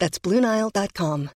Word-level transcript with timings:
That's 0.00 0.18
BlueNile.com. 0.18 1.28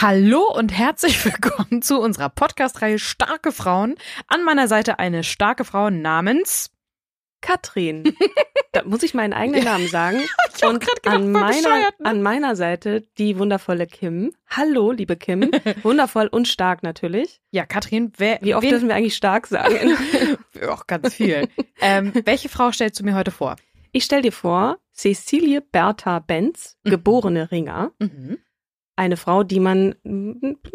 Hallo 0.00 0.52
und 0.54 0.72
herzlich 0.72 1.24
willkommen 1.24 1.82
zu 1.82 1.98
unserer 1.98 2.28
Podcast-Reihe 2.28 3.00
Starke 3.00 3.50
Frauen. 3.50 3.96
An 4.28 4.44
meiner 4.44 4.68
Seite 4.68 5.00
eine 5.00 5.24
starke 5.24 5.64
Frau 5.64 5.90
namens 5.90 6.70
Katrin. 7.40 8.04
da 8.72 8.82
muss 8.84 9.02
ich 9.02 9.14
meinen 9.14 9.32
eigenen 9.32 9.64
Namen 9.64 9.88
sagen. 9.88 10.20
Ich 10.58 10.64
Und 10.64 10.80
gedacht, 10.80 11.06
an 11.06 11.32
meiner, 11.32 11.78
ne? 11.80 11.88
an 12.04 12.22
meiner 12.22 12.56
Seite 12.56 13.02
die 13.18 13.38
wundervolle 13.38 13.86
Kim. 13.86 14.32
Hallo, 14.48 14.90
liebe 14.90 15.14
Kim. 15.14 15.50
Wundervoll 15.82 16.28
und 16.28 16.48
stark 16.48 16.82
natürlich. 16.82 17.42
Ja, 17.50 17.66
Katrin, 17.66 18.10
wer, 18.16 18.38
Wie 18.40 18.54
oft 18.54 18.62
wen, 18.64 18.70
dürfen 18.70 18.88
wir 18.88 18.94
eigentlich 18.94 19.16
stark 19.16 19.48
sagen? 19.48 19.94
Auch 20.66 20.86
ganz 20.86 21.12
viel. 21.14 21.46
ähm, 21.82 22.10
welche 22.24 22.48
Frau 22.48 22.72
stellst 22.72 22.98
du 23.00 23.04
mir 23.04 23.14
heute 23.14 23.32
vor? 23.32 23.56
Ich 23.92 24.04
stell 24.04 24.22
dir 24.22 24.32
vor, 24.32 24.78
Cecilie 24.94 25.60
Bertha 25.60 26.20
Benz, 26.20 26.78
Mhm. 26.84 26.90
geborene 26.90 27.50
Ringer. 27.50 27.92
Mhm. 27.98 28.38
Eine 28.98 29.18
Frau, 29.18 29.42
die 29.42 29.60
man 29.60 29.94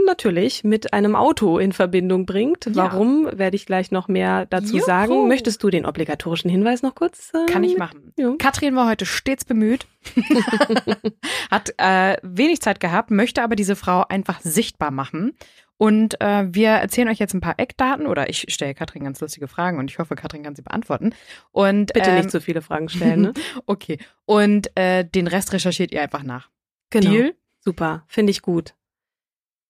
natürlich 0.06 0.64
mit 0.64 0.94
einem 0.94 1.16
Auto 1.16 1.58
in 1.58 1.74
Verbindung 1.74 2.28
bringt. 2.28 2.68
Ja. 2.68 2.76
Warum, 2.76 3.28
werde 3.32 3.56
ich 3.56 3.66
gleich 3.66 3.90
noch 3.90 4.08
mehr 4.08 4.46
dazu 4.46 4.78
Juhu. 4.78 4.86
sagen. 4.86 5.28
Möchtest 5.28 5.64
du 5.64 5.72
den 5.72 5.88
obligatorischen 5.88 6.50
Hinweis 6.50 6.84
noch 6.84 6.94
kurz? 6.94 7.32
Äh, 7.34 7.52
Kann 7.52 7.64
ich 7.64 7.78
machen. 7.78 8.14
Ja. 8.18 8.36
Katrin 8.38 8.76
war 8.76 8.88
heute 8.88 9.08
stets 9.08 9.44
bemüht, 9.44 9.88
hat 11.52 11.74
äh, 11.78 12.18
wenig 12.22 12.62
Zeit 12.62 12.80
gehabt, 12.80 13.10
möchte 13.10 13.42
aber 13.42 13.56
diese 13.56 13.76
Frau 13.76 14.06
einfach 14.08 14.40
sichtbar 14.42 14.92
machen. 14.92 15.34
Und 15.82 16.22
äh, 16.22 16.46
wir 16.48 16.70
erzählen 16.70 17.10
euch 17.10 17.18
jetzt 17.18 17.34
ein 17.34 17.42
paar 17.42 17.56
Eckdaten 17.58 18.06
oder 18.06 18.30
ich 18.30 18.46
stelle 18.50 18.76
Katrin 18.76 19.04
ganz 19.04 19.20
lustige 19.20 19.48
Fragen 19.48 19.80
und 19.80 19.90
ich 19.90 19.98
hoffe, 19.98 20.14
Katrin 20.14 20.44
kann 20.44 20.56
sie 20.56 20.62
beantworten. 20.62 21.16
Und 21.50 21.94
Bitte 21.94 22.12
ähm, 22.12 22.18
nicht 22.18 22.30
so 22.30 22.40
viele 22.40 22.62
Fragen 22.62 22.88
stellen. 22.88 23.22
Ne? 23.22 23.34
Okay. 23.66 23.98
Und 24.26 24.70
äh, 24.78 25.04
den 25.04 25.26
Rest 25.26 25.54
recherchiert 25.54 25.92
ihr 25.92 26.04
einfach 26.04 26.22
nach. 26.22 26.52
Genau. 26.92 27.10
Deal? 27.10 27.34
Super, 27.64 28.04
finde 28.08 28.32
ich 28.32 28.42
gut. 28.42 28.76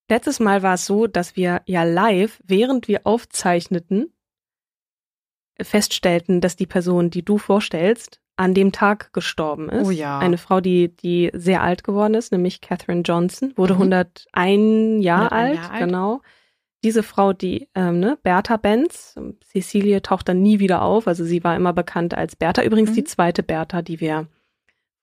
Letztes 0.10 0.40
Mal 0.40 0.64
war 0.64 0.74
es 0.74 0.86
so, 0.86 1.08
dass 1.08 1.36
wir 1.36 1.62
ja 1.66 1.84
live, 1.84 2.42
während 2.46 2.88
wir 2.88 3.02
aufzeichneten, 3.06 4.14
feststellten, 5.62 6.42
dass 6.42 6.56
die 6.56 6.66
Person, 6.66 7.10
die 7.10 7.24
du 7.24 7.38
vorstellst, 7.38 8.20
an 8.36 8.54
dem 8.54 8.72
Tag 8.72 9.14
gestorben 9.14 9.70
ist. 9.70 9.88
Oh 9.88 9.92
ja. 9.92 10.18
Eine 10.20 10.38
Frau, 10.38 10.62
die, 10.62 10.96
die 10.96 11.30
sehr 11.34 11.62
alt 11.62 11.84
geworden 11.84 12.14
ist, 12.16 12.32
nämlich 12.32 12.62
Catherine 12.62 13.02
Johnson, 13.04 13.54
wurde 13.56 13.76
Mhm. 13.76 13.82
101 14.34 15.04
Jahre 15.04 15.32
101 15.32 15.32
alt, 15.32 15.56
Jahre 15.56 15.72
alt. 15.74 15.80
genau. 15.86 16.22
Diese 16.84 17.04
Frau, 17.04 17.32
die, 17.34 17.70
ähm, 17.76 18.00
ne, 18.00 18.18
Bertha 18.24 18.58
Benz, 18.58 19.16
Cecilie 19.46 20.02
taucht 20.02 20.28
dann 20.30 20.42
nie 20.42 20.60
wieder 20.60 20.82
auf, 20.82 21.08
also 21.08 21.24
sie 21.24 21.44
war 21.44 21.56
immer 21.56 21.74
bekannt 21.74 22.16
als 22.16 22.36
Bertha. 22.36 22.64
Übrigens 22.64 22.92
Mhm. 22.92 22.96
die 22.96 23.04
zweite 23.04 23.44
Bertha, 23.44 23.84
die 23.84 24.00
wir 24.00 24.28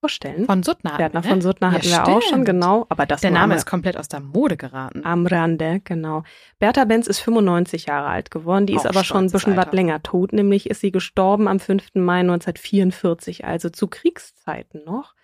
vorstellen. 0.00 0.46
Von 0.46 0.62
Suttner. 0.62 0.96
Bertha 0.96 1.22
wir, 1.22 1.28
von 1.30 1.40
Suttner 1.40 1.68
Ja, 1.68 1.74
hatten 1.74 1.86
wir 1.88 2.02
auch 2.04 2.20
schon, 2.22 2.22
stimmt. 2.22 2.44
genau. 2.46 2.86
Aber 2.88 3.06
das 3.06 3.20
Der 3.20 3.30
Name 3.30 3.54
am, 3.54 3.58
ist 3.58 3.66
komplett 3.66 3.96
aus 3.96 4.08
der 4.08 4.20
Mode 4.20 4.56
geraten. 4.56 5.04
am 5.04 5.26
Rande, 5.26 5.80
genau. 5.84 6.22
Bertha 6.58 6.84
Benz 6.84 7.06
ist 7.06 7.20
95 7.20 7.86
Jahre 7.86 8.08
alt 8.08 8.30
geworden. 8.30 8.66
Die 8.66 8.74
ist 8.74 8.86
Auch 8.86 8.90
aber 8.90 9.04
schon 9.04 9.24
ein 9.24 9.30
bisschen 9.30 9.56
was 9.56 9.72
länger 9.72 10.02
tot. 10.02 10.32
Nämlich 10.32 10.68
ist 10.70 10.80
sie 10.80 10.92
gestorben 10.92 11.48
am 11.48 11.60
5. 11.60 11.94
Mai 11.94 12.20
1944, 12.20 13.44
also 13.44 13.70
zu 13.70 13.88
Kriegszeiten 13.88 14.84
noch. 14.84 15.14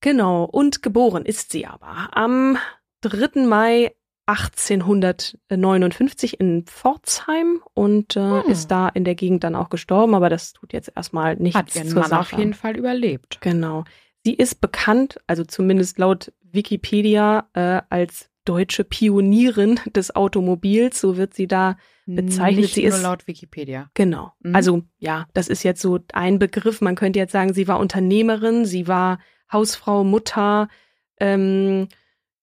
Genau. 0.00 0.44
Und 0.44 0.82
geboren 0.82 1.24
ist 1.24 1.50
sie 1.52 1.66
aber 1.66 2.08
am 2.12 2.56
3. 3.02 3.46
Mai 3.46 3.94
1859 4.28 6.40
in 6.40 6.64
Pforzheim 6.66 7.62
und 7.74 8.16
äh, 8.16 8.42
Hm. 8.42 8.50
ist 8.50 8.70
da 8.70 8.88
in 8.88 9.04
der 9.04 9.14
Gegend 9.14 9.44
dann 9.44 9.54
auch 9.54 9.70
gestorben, 9.70 10.14
aber 10.14 10.28
das 10.28 10.52
tut 10.52 10.72
jetzt 10.72 10.92
erstmal 10.94 11.36
nichts 11.36 11.58
Hat 11.58 11.74
ihren 11.74 11.88
zur 11.88 12.00
Mann 12.00 12.10
Sache. 12.10 12.34
auf 12.34 12.38
jeden 12.38 12.54
Fall 12.54 12.76
überlebt. 12.76 13.38
Genau. 13.40 13.84
Sie 14.24 14.34
ist 14.34 14.60
bekannt, 14.60 15.18
also 15.26 15.44
zumindest 15.44 15.98
laut 15.98 16.32
Wikipedia, 16.42 17.48
äh, 17.54 17.80
als 17.88 18.30
deutsche 18.44 18.84
Pionierin 18.84 19.80
des 19.94 20.14
Automobils. 20.14 21.00
So 21.00 21.16
wird 21.16 21.34
sie 21.34 21.46
da 21.46 21.76
bezeichnet. 22.06 22.62
Nicht 22.62 22.74
sie 22.74 22.86
nur 22.86 22.94
ist 22.96 23.02
laut 23.02 23.26
Wikipedia. 23.26 23.90
genau. 23.94 24.32
Mhm. 24.40 24.54
Also 24.54 24.82
ja, 24.98 25.26
das 25.34 25.48
ist 25.48 25.62
jetzt 25.62 25.82
so 25.82 25.98
ein 26.12 26.38
Begriff. 26.38 26.80
Man 26.80 26.94
könnte 26.96 27.18
jetzt 27.18 27.32
sagen, 27.32 27.52
sie 27.52 27.68
war 27.68 27.78
Unternehmerin, 27.78 28.64
sie 28.64 28.88
war 28.88 29.18
Hausfrau, 29.52 30.04
Mutter, 30.04 30.68
ähm, 31.20 31.88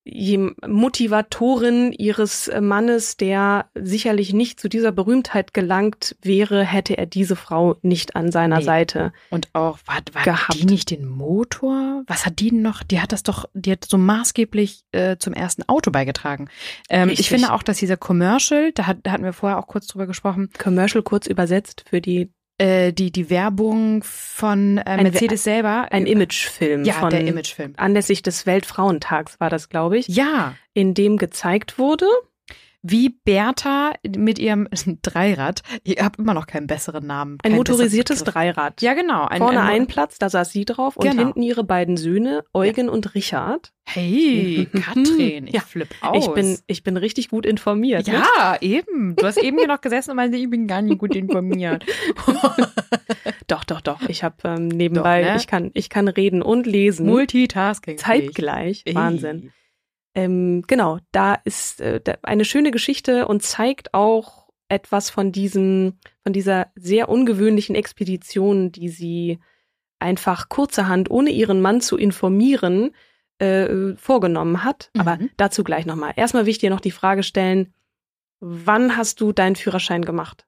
Motivatorin 0.06 1.92
ihres 1.92 2.48
äh, 2.48 2.62
Mannes, 2.62 3.18
der 3.18 3.66
sicherlich 3.74 4.34
nicht 4.34 4.60
zu 4.60 4.70
dieser 4.70 4.92
Berühmtheit 4.92 5.54
gelangt 5.54 6.16
wäre, 6.22 6.64
hätte 6.64 6.98
er 6.98 7.08
diese 7.08 7.36
Frau 7.36 7.78
nicht 7.82 8.16
an 8.16 8.32
seiner 8.32 8.60
Nee. 8.60 8.64
Seite. 8.64 9.14
Und 9.32 9.50
auch, 9.54 9.80
war, 9.86 9.98
war 10.14 10.24
Gehabt. 10.24 10.54
die 10.54 10.66
nicht 10.66 10.92
den 10.92 11.06
Motor? 11.08 12.04
Was 12.08 12.26
hat 12.26 12.40
die 12.40 12.52
denn 12.52 12.62
noch? 12.62 12.84
Die 12.84 13.02
hat 13.02 13.12
das 13.12 13.24
doch, 13.24 13.46
die 13.54 13.72
hat 13.72 13.86
so 13.86 13.98
maßgeblich 13.98 14.84
äh, 14.92 15.18
zum 15.18 15.34
ersten 15.34 15.64
Auto 15.68 15.90
beigetragen. 15.92 16.50
Ähm, 16.90 17.10
ich 17.10 17.28
finde 17.30 17.52
auch, 17.52 17.64
dass 17.64 17.78
dieser 17.78 17.98
Commercial, 17.98 18.72
da, 18.74 18.86
hat, 18.88 18.98
da 19.04 19.12
hatten 19.12 19.24
wir 19.24 19.34
vorher 19.34 19.58
auch 19.58 19.68
kurz 19.68 19.88
drüber 19.88 20.06
gesprochen, 20.06 20.50
Commercial 20.58 21.04
kurz 21.04 21.26
übersetzt 21.28 21.84
für 21.90 22.00
die 22.02 22.32
äh, 22.58 22.94
die, 22.94 23.12
die 23.12 23.30
Werbung 23.30 24.04
von 24.04 24.78
äh, 24.78 24.82
Ein 24.86 25.04
Mercedes 25.04 25.44
selber. 25.44 25.88
ein 25.92 26.06
Imagefilm 26.06 26.84
Ja, 26.86 26.94
von 26.94 27.10
der 27.10 27.26
Imagefilm. 27.28 27.74
anlässlich 27.78 28.22
des 28.24 28.46
Weltfrauentags 28.46 29.40
war 29.40 29.50
das, 29.50 29.70
glaube 29.70 29.98
ich, 29.98 30.08
Ja, 30.08 30.56
in 30.74 30.94
dem 30.94 31.18
gezeigt 31.18 31.78
wurde. 31.80 32.06
Wie 32.88 33.09
Bertha 33.09 33.94
mit 34.16 34.38
ihrem 34.38 34.68
Dreirad, 35.01 35.62
ihr 35.84 36.03
habt 36.03 36.19
immer 36.19 36.34
noch 36.34 36.46
keinen 36.46 36.68
besseren 36.68 37.07
Namen. 37.07 37.38
Ein 37.44 37.53
motorisiertes. 37.53 38.23
Dreirad. 38.23 38.81
Ja, 38.81 38.94
genau. 38.94 39.25
Ein, 39.25 39.40
Vorne 39.40 39.62
ein, 39.62 39.81
ein 39.81 39.88
Platz, 39.88 40.19
da 40.19 40.29
saß 40.29 40.51
sie 40.51 40.66
drauf 40.66 40.95
und 40.97 41.03
Genau. 41.09 41.24
hinten 41.24 41.41
ihre 41.41 41.63
beiden 41.63 41.97
Söhne, 41.97 42.44
Eugen 42.53 42.90
und 42.90 43.16
Richard. 43.16 43.72
Hey, 43.88 44.68
Mhm. 44.74 44.81
Katrin, 44.81 45.47
ich 45.47 45.53
Ja, 45.53 45.62
flipp 45.62 45.90
aus. 46.01 46.25
Ich 46.25 46.31
bin, 46.34 46.57
ich 46.68 46.84
bin 46.84 46.97
richtig 46.97 47.29
gut 47.29 47.45
informiert. 47.45 48.07
Ne? 48.07 48.13
Ja, 48.38 48.57
eben. 48.62 49.16
Du 49.16 49.25
hast 49.25 49.38
eben 49.38 49.57
hier 49.57 49.68
noch 49.68 49.81
gesessen 49.81 50.12
und 50.12 50.18
meinte, 50.18 50.38
ich 50.38 50.50
bin 50.50 50.68
gar 50.68 50.81
nicht 50.81 51.00
gut 51.00 51.16
informiert. 51.16 51.85
Doch, 53.47 53.63
doch, 53.63 53.81
doch. 53.81 54.01
Ich 54.09 54.24
habe 54.24 54.35
ähm, 54.44 54.68
nebenbei, 54.68 55.22
Doch, 55.24 55.30
ne? 55.31 55.38
ich 55.38 55.48
kann, 55.48 55.71
ich 55.74 55.89
kann 55.89 56.07
reden 56.07 56.42
und 56.42 56.65
lesen. 56.65 57.06
Multitasking. 57.07 57.98
zeitgleich. 57.98 58.81
Ey. 58.86 58.95
Wahnsinn. 58.95 59.51
Ähm, 60.15 60.63
genau, 60.67 61.00
da 61.12 61.35
ist 61.44 61.81
äh, 61.81 62.01
eine 62.23 62.45
schöne 62.45 62.71
Geschichte 62.71 63.27
und 63.27 63.44
zeigt 63.44 63.94
auch 63.94 64.50
etwas 64.69 65.09
von 65.09 65.31
diesem, 65.31 66.00
von 66.23 66.33
dieser 66.33 66.71
sehr 66.75 67.09
ungewöhnlichen 67.09 67.75
Expedition, 67.75 68.71
die 68.71 68.89
sie 68.89 69.39
einfach 70.00 70.50
kurzerhand, 70.50 71.12
ohne 71.12 71.29
ihren 71.31 71.62
Mann 71.62 71.81
zu 71.81 71.97
informieren, 71.97 72.91
äh, 73.39 73.95
vorgenommen 73.97 74.63
hat. 74.63 74.89
Aber 74.97 75.17
Mhm. 75.17 75.29
dazu 75.38 75.63
gleich 75.63 75.85
nochmal. 75.85 76.13
Erstmal 76.15 76.45
will 76.45 76.51
ich 76.51 76.57
dir 76.59 76.69
noch 76.69 76.79
die 76.81 76.91
Frage 76.91 77.21
stellen, 77.21 77.73
wann 78.39 78.95
hast 78.97 79.19
du 79.21 79.33
deinen 79.33 79.56
Führerschein 79.56 80.03
gemacht? 80.06 80.47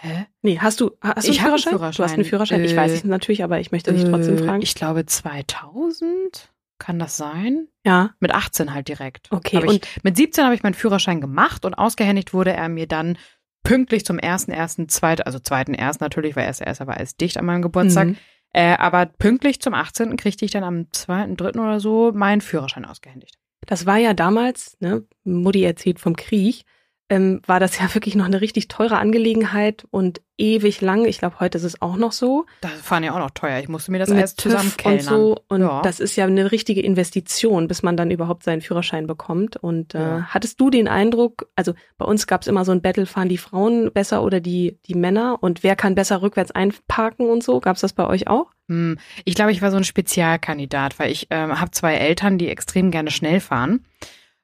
Hä? 0.00 0.26
Nee, 0.42 0.58
hast 0.58 0.80
du, 0.80 0.92
hast 1.00 1.28
du 1.28 1.32
Ich 1.32 1.40
einen 1.40 1.52
hab 1.52 1.54
einen 1.54 1.62
Führerschein? 1.62 1.92
Du 1.96 2.02
hast 2.04 2.12
einen 2.14 2.24
Führerschein. 2.24 2.58
Führerschein. 2.58 2.64
ich 2.64 2.76
weiß 2.76 2.90
Äh, 2.92 2.94
es 2.96 3.04
natürlich, 3.04 3.44
aber 3.44 3.60
ich 3.60 3.70
möchte 3.70 3.92
dich 3.92 4.04
trotzdem 4.04 4.36
Äh, 4.36 4.42
fragen. 4.44 4.62
Ich 4.62 4.74
glaube 4.74 5.04
2000. 5.06 6.49
Kann 6.80 6.98
das 6.98 7.16
sein? 7.16 7.68
ja, 7.84 8.10
Mit 8.18 8.34
18 8.34 8.74
halt 8.74 8.88
direkt. 8.88 9.30
okay. 9.30 9.58
Hab 9.58 9.64
ich, 9.64 9.70
Und 9.70 9.88
mit 10.02 10.16
17 10.16 10.44
habe 10.44 10.54
ich 10.54 10.62
meinen 10.64 10.74
Führerschein 10.74 11.20
gemacht 11.20 11.64
und 11.64 11.74
ausgehändigt 11.74 12.34
wurde 12.34 12.52
er 12.52 12.68
mir 12.68 12.88
dann 12.88 13.16
pünktlich 13.62 14.04
zum 14.04 14.18
ersten, 14.18 14.50
ersten, 14.50 14.88
zweiten, 14.88 15.22
also 15.22 15.38
zweiten 15.38 15.74
erst 15.74 16.00
natürlich, 16.00 16.34
weil 16.34 16.46
erster, 16.46 16.66
erster 16.66 16.86
war 16.86 16.96
alles 16.96 17.16
dicht 17.16 17.36
an 17.36 17.44
meinem 17.44 17.62
Geburtstag. 17.62 18.08
Mhm. 18.08 18.16
Äh, 18.52 18.76
aber 18.78 19.06
pünktlich 19.06 19.60
zum 19.60 19.74
18. 19.74 20.16
kriegte 20.16 20.44
ich 20.44 20.50
dann 20.50 20.64
am 20.64 20.90
zweiten, 20.92 21.36
dritten 21.36 21.60
oder 21.60 21.78
so 21.78 22.12
meinen 22.12 22.40
Führerschein 22.40 22.84
ausgehändigt. 22.84 23.36
Das 23.66 23.86
war 23.86 23.98
ja 23.98 24.14
damals, 24.14 24.76
ne, 24.80 25.04
Mutti 25.22 25.62
erzählt 25.62 26.00
vom 26.00 26.16
Krieg, 26.16 26.64
ähm, 27.10 27.42
war 27.46 27.60
das 27.60 27.78
ja 27.78 27.84
wirklich 27.94 28.14
noch 28.14 28.24
eine 28.24 28.40
richtig 28.40 28.68
teure 28.68 28.96
Angelegenheit 28.98 29.84
und 29.90 30.22
ewig 30.38 30.80
lang. 30.80 31.04
Ich 31.04 31.18
glaube, 31.18 31.38
heute 31.38 31.58
ist 31.58 31.64
es 31.64 31.82
auch 31.82 31.96
noch 31.96 32.12
so. 32.12 32.46
Das 32.62 32.72
fahren 32.80 33.04
ja 33.04 33.12
auch 33.12 33.18
noch 33.18 33.30
teuer. 33.32 33.58
Ich 33.58 33.68
musste 33.68 33.90
mir 33.92 33.98
das 33.98 34.10
alles 34.10 34.36
zusammenkellnern. 34.36 35.14
und 35.14 35.20
so. 35.20 35.44
Und 35.48 35.60
Ja. 35.60 35.82
das 35.82 36.00
ist 36.00 36.16
ja 36.16 36.24
eine 36.24 36.50
richtige 36.50 36.80
Investition, 36.80 37.68
bis 37.68 37.82
man 37.82 37.98
dann 37.98 38.10
überhaupt 38.10 38.44
seinen 38.44 38.62
Führerschein 38.62 39.06
bekommt. 39.06 39.56
Und 39.58 39.94
äh, 39.94 39.98
Ja. 40.00 40.26
hattest 40.30 40.58
du 40.58 40.70
den 40.70 40.88
Eindruck, 40.88 41.50
also 41.56 41.74
bei 41.98 42.06
uns 42.06 42.26
gab 42.26 42.40
es 42.40 42.46
immer 42.46 42.64
so 42.64 42.72
ein 42.72 42.80
Battle, 42.80 43.04
fahren 43.04 43.28
die 43.28 43.36
Frauen 43.36 43.92
besser 43.92 44.22
oder 44.22 44.40
die, 44.40 44.78
die 44.86 44.94
Männer? 44.94 45.36
Und 45.42 45.62
wer 45.62 45.76
kann 45.76 45.94
besser 45.94 46.22
rückwärts 46.22 46.52
einparken 46.52 47.28
und 47.28 47.42
so? 47.44 47.60
Gab 47.60 47.74
es 47.76 47.82
das 47.82 47.92
bei 47.92 48.06
euch 48.06 48.26
auch? 48.28 48.46
Hm, 48.68 48.96
Ich 49.26 49.34
glaube, 49.34 49.52
ich 49.52 49.60
war 49.60 49.70
so 49.70 49.76
ein 49.76 49.84
Spezialkandidat, 49.84 50.98
weil 50.98 51.10
ich 51.10 51.26
ähm, 51.30 51.60
habe 51.60 51.70
zwei 51.72 51.96
Eltern, 51.96 52.38
die 52.38 52.48
extrem 52.48 52.90
gerne 52.90 53.10
schnell 53.10 53.40
fahren 53.40 53.84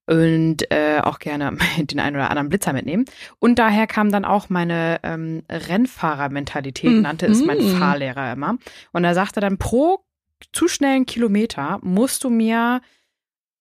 und 0.07 0.71
äh, 0.71 1.01
auch 1.03 1.19
gerne 1.19 1.57
den 1.79 2.01
einen 2.01 2.17
oder 2.17 2.31
anderen 2.31 2.49
Blitzer 2.49 2.73
mitnehmen. 2.73 3.05
Und 3.39 3.59
daher 3.59 3.87
kam 3.87 4.11
dann 4.11 4.25
auch 4.25 4.49
meine 4.49 5.01
ähm, 5.03 5.43
Rennfahrermentalität, 5.51 6.91
Mhm. 6.93 7.03
nannte 7.03 7.27
es 7.27 7.45
mein 7.45 7.61
Fahrlehrer 7.61 8.33
immer. 8.33 8.57
Und 8.93 9.05
er 9.05 9.15
sagte 9.15 9.41
dann, 9.41 9.59
pro 9.59 10.05
zu 10.53 10.69
schnellen 10.69 11.07
Kilometer 11.07 11.79
musst 11.83 12.25
du 12.25 12.31
mir 12.31 12.81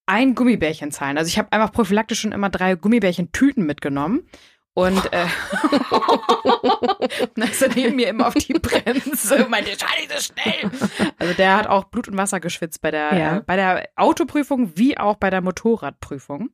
ein 0.07 0.36
Gummibärchen 0.36 0.92
zahlen. 0.92 1.18
Also 1.18 1.30
ich 1.30 1.38
habe 1.39 1.51
einfach 1.51 1.71
prophylaktisch 1.71 2.19
schon 2.21 2.31
immer 2.31 2.50
drei 2.50 2.75
Gummibärchen-Tüten 2.75 3.65
mitgenommen. 3.65 4.27
Und, 4.75 5.12
äh, 5.13 5.25
dann 7.36 7.50
ist 7.50 7.62
er 7.62 7.74
neben 7.74 7.95
mir 7.95 8.10
immer 8.10 8.27
auf 8.27 8.33
die 8.33 8.54
Bremse 8.54 9.38
und 9.38 9.50
meinte, 9.50 9.72
so 9.72 10.33
schnell. 10.33 10.69
Also 11.18 11.33
der 11.33 11.57
hat 11.57 11.68
auch 11.68 11.86
Blut 11.86 12.07
und 12.10 12.18
Wasser 12.18 12.39
geschwitzt 12.39 12.81
bei 12.81 12.92
der, 12.92 13.18
Ja. 13.18 13.38
äh, 13.38 13.42
bei 13.45 13.56
der 13.56 13.88
Autoprüfung 13.95 14.74
wie 14.75 14.98
auch 14.98 15.16
bei 15.16 15.30
der 15.30 15.42
Motorradprüfung. 15.42 16.50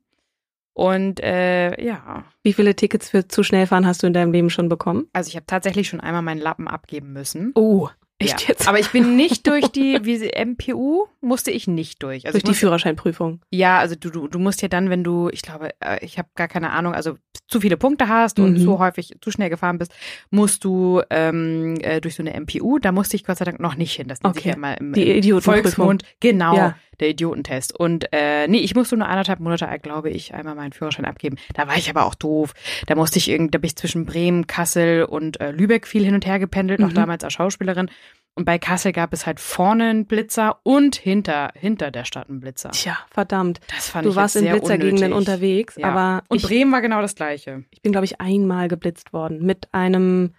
Und 0.74 1.20
äh, 1.20 1.84
ja, 1.84 2.24
Wie 2.42 2.54
viele 2.54 2.74
Tickets 2.74 3.10
für 3.10 3.28
zu 3.28 3.42
schnell 3.42 3.66
fahren 3.66 3.86
hast 3.86 4.02
du 4.02 4.06
in 4.06 4.14
deinem 4.14 4.32
Leben 4.32 4.48
schon 4.50 4.68
bekommen? 4.70 5.06
also 5.12 5.28
ich 5.28 5.36
habe 5.36 5.44
tatsächlich 5.46 5.88
schon 5.88 6.00
einmal 6.00 6.22
meinen 6.22 6.40
Lappen 6.40 6.66
abgeben 6.66 7.12
müssen. 7.12 7.52
Oh, 7.56 7.90
echt 8.18 8.40
ja. 8.42 8.48
jetzt? 8.48 8.68
Aber 8.68 8.78
ich 8.78 8.90
bin 8.90 9.16
nicht 9.16 9.46
durch 9.46 9.68
die, 9.68 9.98
wie 10.04 10.30
MPU 10.44 11.06
musste 11.20 11.50
ich 11.50 11.66
nicht 11.66 12.02
durch. 12.02 12.24
Also 12.24 12.36
Durch 12.36 12.44
die 12.44 12.50
musste, 12.50 12.60
Führerscheinprüfung. 12.60 13.42
Ja, 13.50 13.80
also 13.80 13.96
du, 13.96 14.08
du, 14.08 14.28
du 14.28 14.38
musst 14.38 14.62
ja 14.62 14.68
dann, 14.68 14.88
wenn 14.88 15.04
du, 15.04 15.28
ich 15.28 15.42
glaube, 15.42 15.70
äh, 15.80 16.02
ich 16.02 16.16
habe 16.18 16.28
gar 16.36 16.48
keine 16.48 16.70
Ahnung, 16.70 16.94
also 16.94 17.16
zu 17.52 17.60
viele 17.60 17.76
Punkte 17.76 18.08
hast 18.08 18.38
und 18.40 18.54
Mhm. 18.54 18.64
zu 18.64 18.78
häufig 18.78 19.14
zu 19.20 19.30
schnell 19.30 19.50
gefahren 19.50 19.78
bist, 19.78 19.92
musst 20.30 20.64
du 20.64 21.00
ähm, 21.10 21.76
äh, 21.82 22.00
durch 22.00 22.14
so 22.16 22.22
eine 22.22 22.34
MPU, 22.34 22.78
da 22.78 22.90
musste 22.92 23.16
ich 23.16 23.24
Gott 23.24 23.38
sei 23.38 23.44
Dank 23.44 23.60
noch 23.60 23.76
nicht 23.76 23.94
hin. 23.94 24.08
Das 24.08 24.22
nennt 24.22 24.34
sich 24.34 24.44
Okay. 24.44 24.54
ja 24.54 24.58
mal 24.58 24.74
im, 24.74 24.92
im. 24.94 25.40
Volksmund. 25.40 26.02
Genau, 26.20 26.56
Ja. 26.56 26.76
der 27.00 27.10
Idiotentest. 27.10 27.78
Und 27.78 28.06
äh, 28.12 28.48
nee, 28.48 28.58
ich 28.58 28.74
musste 28.74 28.96
nur 28.96 29.08
anderthalb 29.08 29.40
Monate, 29.40 29.68
glaube 29.82 30.10
ich, 30.10 30.34
einmal 30.34 30.54
meinen 30.54 30.72
Führerschein 30.72 31.04
abgeben. 31.04 31.36
Da 31.54 31.68
war 31.68 31.76
ich 31.76 31.88
aber 31.90 32.04
auch 32.06 32.14
doof. 32.14 32.54
Da 32.86 32.94
musste 32.94 33.18
ich 33.18 33.28
irgendwie, 33.30 33.50
da 33.52 33.58
bin 33.58 33.66
ich 33.68 33.76
zwischen 33.76 34.04
Bremen, 34.06 34.46
Kassel 34.46 35.04
und 35.04 35.40
äh, 35.40 35.50
Lübeck 35.52 35.86
viel 35.86 36.04
hin 36.04 36.14
und 36.14 36.26
her 36.26 36.38
gependelt, 36.38 36.82
auch 36.82 36.88
Mhm. 36.88 36.94
damals 36.94 37.24
als 37.24 37.32
Schauspielerin. 37.34 37.90
Und 38.34 38.46
bei 38.46 38.58
Kassel 38.58 38.92
gab 38.92 39.12
es 39.12 39.26
halt 39.26 39.40
vorne 39.40 39.90
einen 39.90 40.06
Blitzer 40.06 40.58
und 40.62 40.96
hinter, 40.96 41.50
hinter 41.54 41.90
der 41.90 42.04
Stadt 42.06 42.30
einen 42.30 42.40
Blitzer. 42.40 42.70
Tja, 42.70 42.96
verdammt. 43.10 43.60
Das 43.74 43.90
fand 43.90 44.06
Du 44.06 44.10
ich 44.10 44.16
warst 44.16 44.36
in 44.36 44.48
Blitzergegenden 44.50 45.12
unterwegs, 45.12 45.76
Ja. 45.76 45.88
aber 45.88 46.24
Und 46.28 46.38
ich, 46.38 46.42
Bremen 46.44 46.72
war 46.72 46.80
genau 46.80 47.02
das 47.02 47.14
gleiche. 47.14 47.64
ich 47.70 47.82
bin, 47.82 47.92
glaube 47.92 48.06
ich, 48.06 48.20
einmal 48.22 48.68
geblitzt 48.68 49.12
worden 49.12 49.42
mit 49.44 49.68
einem 49.74 50.34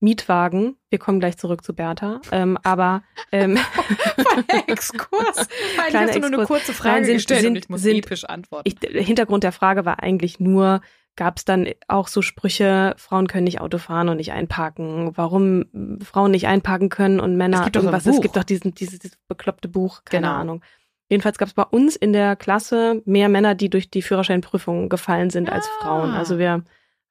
Mietwagen. 0.00 0.76
Wir 0.88 0.98
kommen 0.98 1.20
gleich 1.20 1.36
zurück 1.36 1.62
zu 1.64 1.74
Bertha. 1.74 2.20
Ähm, 2.32 2.58
aber 2.62 3.02
ähm, 3.30 3.58
Exkurs. 4.66 5.48
Kleiner 5.88 6.06
hast 6.08 6.14
du 6.16 6.20
nur 6.20 6.32
eine 6.38 6.46
kurze 6.46 6.72
Frage 6.72 6.94
Nein, 6.96 7.04
sind- 7.04 7.14
gestellt 7.16 7.40
und 7.40 7.44
sind- 7.54 7.58
ich 7.58 7.68
muss 7.68 7.82
sind- 7.82 7.96
episch 7.98 8.24
antworten. 8.24 8.68
ich, 8.68 8.76
der 8.76 9.02
Hintergrund 9.02 9.44
der 9.44 9.52
Frage 9.52 9.84
war 9.84 10.02
eigentlich 10.02 10.40
nur, 10.40 10.80
gab 11.16 11.38
es 11.38 11.44
dann 11.44 11.68
auch 11.88 12.08
so 12.08 12.22
Sprüche, 12.22 12.94
Frauen 12.96 13.26
können 13.28 13.44
nicht 13.44 13.60
Auto 13.60 13.78
fahren 13.78 14.08
und 14.08 14.16
nicht 14.16 14.32
einparken, 14.32 15.12
warum 15.16 15.66
Frauen 16.02 16.30
nicht 16.30 16.46
einparken 16.46 16.88
können 16.88 17.20
und 17.20 17.36
Männer 17.36 17.58
Es 17.58 17.64
gibt 17.64 17.76
doch 17.76 17.82
so 17.82 17.86
irgendwas. 17.88 18.06
Es 18.06 18.20
gibt 18.20 18.36
doch 18.36 18.44
diesen, 18.44 18.74
dieses, 18.74 18.98
dieses 18.98 19.18
bekloppte 19.28 19.68
Buch, 19.68 20.02
keine 20.04 20.26
Genau. 20.26 20.36
Ahnung. 20.38 20.64
Jedenfalls 21.08 21.38
gab 21.38 21.48
es 21.48 21.54
bei 21.54 21.62
uns 21.64 21.96
in 21.96 22.12
der 22.12 22.34
Klasse 22.34 23.02
mehr 23.04 23.28
Männer, 23.28 23.54
die 23.54 23.68
durch 23.70 23.90
die 23.90 24.02
Führerscheinprüfung 24.02 24.88
gefallen 24.88 25.30
sind 25.30 25.50
als 25.50 25.66
Ah. 25.66 25.82
Frauen. 25.84 26.10
Also 26.12 26.38
wir 26.38 26.64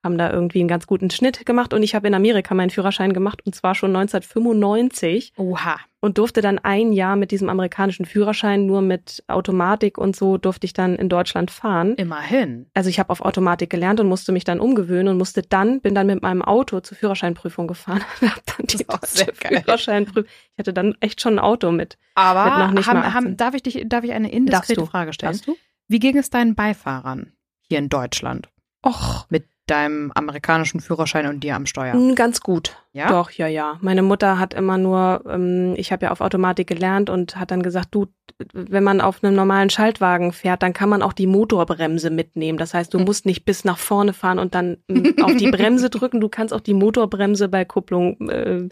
haben 0.04 0.18
da 0.18 0.32
irgendwie 0.32 0.60
einen 0.60 0.68
ganz 0.68 0.86
guten 0.86 1.10
Schnitt 1.10 1.46
gemacht 1.46 1.74
und 1.74 1.82
ich 1.82 1.96
habe 1.96 2.08
in 2.08 2.14
Amerika 2.14 2.54
meinen 2.54 2.70
Führerschein 2.70 3.14
gemacht 3.14 3.42
und 3.46 3.56
zwar 3.56 3.74
schon 3.74 3.96
1995 3.96 5.34
Oha. 5.38 5.78
und 6.02 6.18
durfte 6.18 6.42
dann 6.42 6.60
ein 6.60 6.92
Jahr 6.92 7.16
mit 7.16 7.32
diesem 7.32 7.50
amerikanischen 7.50 8.06
Führerschein 8.06 8.66
nur 8.66 8.82
mit 8.82 9.24
Automatik 9.28 9.98
und 9.98 10.16
so 10.16 10.38
durfte 10.38 10.66
ich 10.66 10.74
dann 10.74 10.96
in 10.96 11.08
Deutschland 11.08 11.52
fahren. 11.52 11.96
Immerhin. 11.96 12.68
Also 12.74 12.90
ich 12.90 13.00
habe 13.00 13.10
auf 13.12 13.22
Automatik 13.22 13.70
gelernt 13.70 14.02
und 14.02 14.08
musste 14.08 14.34
mich 14.34 14.44
dann 14.44 14.60
umgewöhnen 14.60 15.08
und 15.08 15.18
musste 15.18 15.42
dann, 15.42 15.80
bin 15.80 15.96
dann 15.96 16.08
mit 16.08 16.22
meinem 16.22 16.42
Auto 16.42 16.82
zur 16.82 16.98
Führerscheinprüfung 16.98 17.68
gefahren 17.68 18.02
und 18.22 18.30
habe 18.30 18.42
dann 18.58 18.68
die. 18.68 18.86
Führerscheinprüfung. 18.86 20.26
Ich 20.26 20.60
hatte 20.60 20.74
dann 20.74 20.96
echt 21.00 21.22
schon 21.22 21.36
ein 21.36 21.40
Auto 21.40 21.72
mit. 21.72 21.98
Aber 22.16 22.46
Mit 22.46 22.68
noch 22.68 22.72
nicht 22.74 22.88
mal 22.88 22.96
haben, 22.96 23.06
18. 23.06 23.14
haben, 23.14 23.38
darf, 23.38 23.54
ich 23.54 23.64
dich, 23.64 23.84
darf 23.88 24.04
ich 24.04 24.12
eine 24.12 24.32
indiskrete. 24.32 24.86
Frage 24.86 25.14
stellen? 25.14 25.32
Darfst 25.32 25.48
du? 25.48 25.56
Wie 25.88 26.00
ging 26.00 26.18
es 26.18 26.30
deinen 26.30 26.56
Beifahrern 26.56 27.34
hier 27.68 27.80
in 27.80 27.90
Deutschland 27.90 28.50
Och, 28.86 29.26
mit 29.30 29.46
deinem 29.68 30.12
amerikanischen 30.14 30.80
Führerschein 30.82 31.28
und 31.28 31.42
dir 31.42 31.56
am 31.56 31.66
Steuer? 31.66 31.96
ganz 32.16 32.42
gut. 32.42 32.76
Ja? 32.92 33.08
Doch, 33.08 33.32
ja, 33.32 33.48
ja. 33.48 33.78
Meine 33.82 34.02
Mutter 34.04 34.38
hat 34.38 34.54
immer 34.54 34.78
nur, 34.78 35.24
ähm, 35.28 35.74
ich 35.78 35.92
habe 35.92 36.06
ja 36.06 36.12
auf 36.12 36.22
Automatik 36.22 36.68
gelernt 36.68 37.10
und 37.10 37.38
hat 37.38 37.50
dann 37.52 37.64
gesagt, 37.64 37.90
du, 37.92 38.08
wenn 38.54 38.84
man 38.84 39.00
auf 39.02 39.24
einem 39.24 39.36
normalen 39.36 39.70
Schaltwagen 39.70 40.32
fährt, 40.34 40.62
dann 40.64 40.74
kann 40.74 40.90
man 40.90 41.02
auch 41.02 41.14
die 41.14 41.28
Motorbremse 41.28 42.10
mitnehmen. 42.10 42.58
Das 42.58 42.74
heißt, 42.74 42.94
du 42.94 43.00
Hm. 43.00 43.06
musst 43.06 43.26
nicht 43.26 43.46
bis 43.46 43.64
nach 43.64 43.78
vorne 43.78 44.14
fahren 44.14 44.38
und 44.38 44.54
dann 44.54 44.78
ähm, 44.90 45.16
auf 45.22 45.36
die 45.38 45.50
Bremse 45.52 45.90
drücken. 45.90 46.20
Du 46.20 46.30
kannst 46.30 46.54
auch 46.54 46.60
die 46.62 46.74
Motorbremse 46.74 47.48
bei 47.48 47.64
Kupplung, 47.66 48.30
äh, 48.30 48.68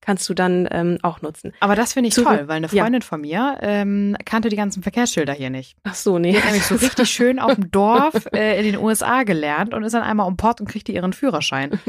kannst 0.00 0.28
du 0.28 0.34
dann 0.34 0.68
ähm, 0.70 0.98
auch 1.02 1.22
nutzen. 1.22 1.52
Aber 1.60 1.76
das 1.76 1.92
finde 1.92 2.08
ich 2.08 2.14
Zurück- 2.14 2.28
toll, 2.38 2.48
weil 2.48 2.56
eine 2.56 2.68
ja. 2.68 2.82
Freundin 2.82 3.02
von 3.02 3.20
mir 3.20 3.58
ähm, 3.60 4.16
kannte 4.24 4.48
die 4.48 4.56
ganzen 4.56 4.82
Verkehrsschilder 4.82 5.32
hier 5.32 5.50
nicht. 5.50 5.76
Ach 5.84 5.94
so, 5.94 6.18
nee. 6.18 6.32
Die 6.32 6.38
hat 6.38 6.44
nämlich 6.46 6.64
so 6.64 6.76
richtig 6.76 7.10
schön 7.10 7.38
auf 7.38 7.54
dem 7.54 7.70
Dorf 7.70 8.26
äh, 8.32 8.58
in 8.58 8.64
den 8.64 8.76
USA 8.76 9.22
gelernt 9.24 9.74
und 9.74 9.82
ist 9.82 9.92
dann 9.92 10.02
einmal 10.02 10.26
um 10.26 10.36
Port 10.36 10.60
und 10.60 10.68
kriegte 10.68 10.92
ihren 10.92 11.12
Führerschein. 11.12 11.78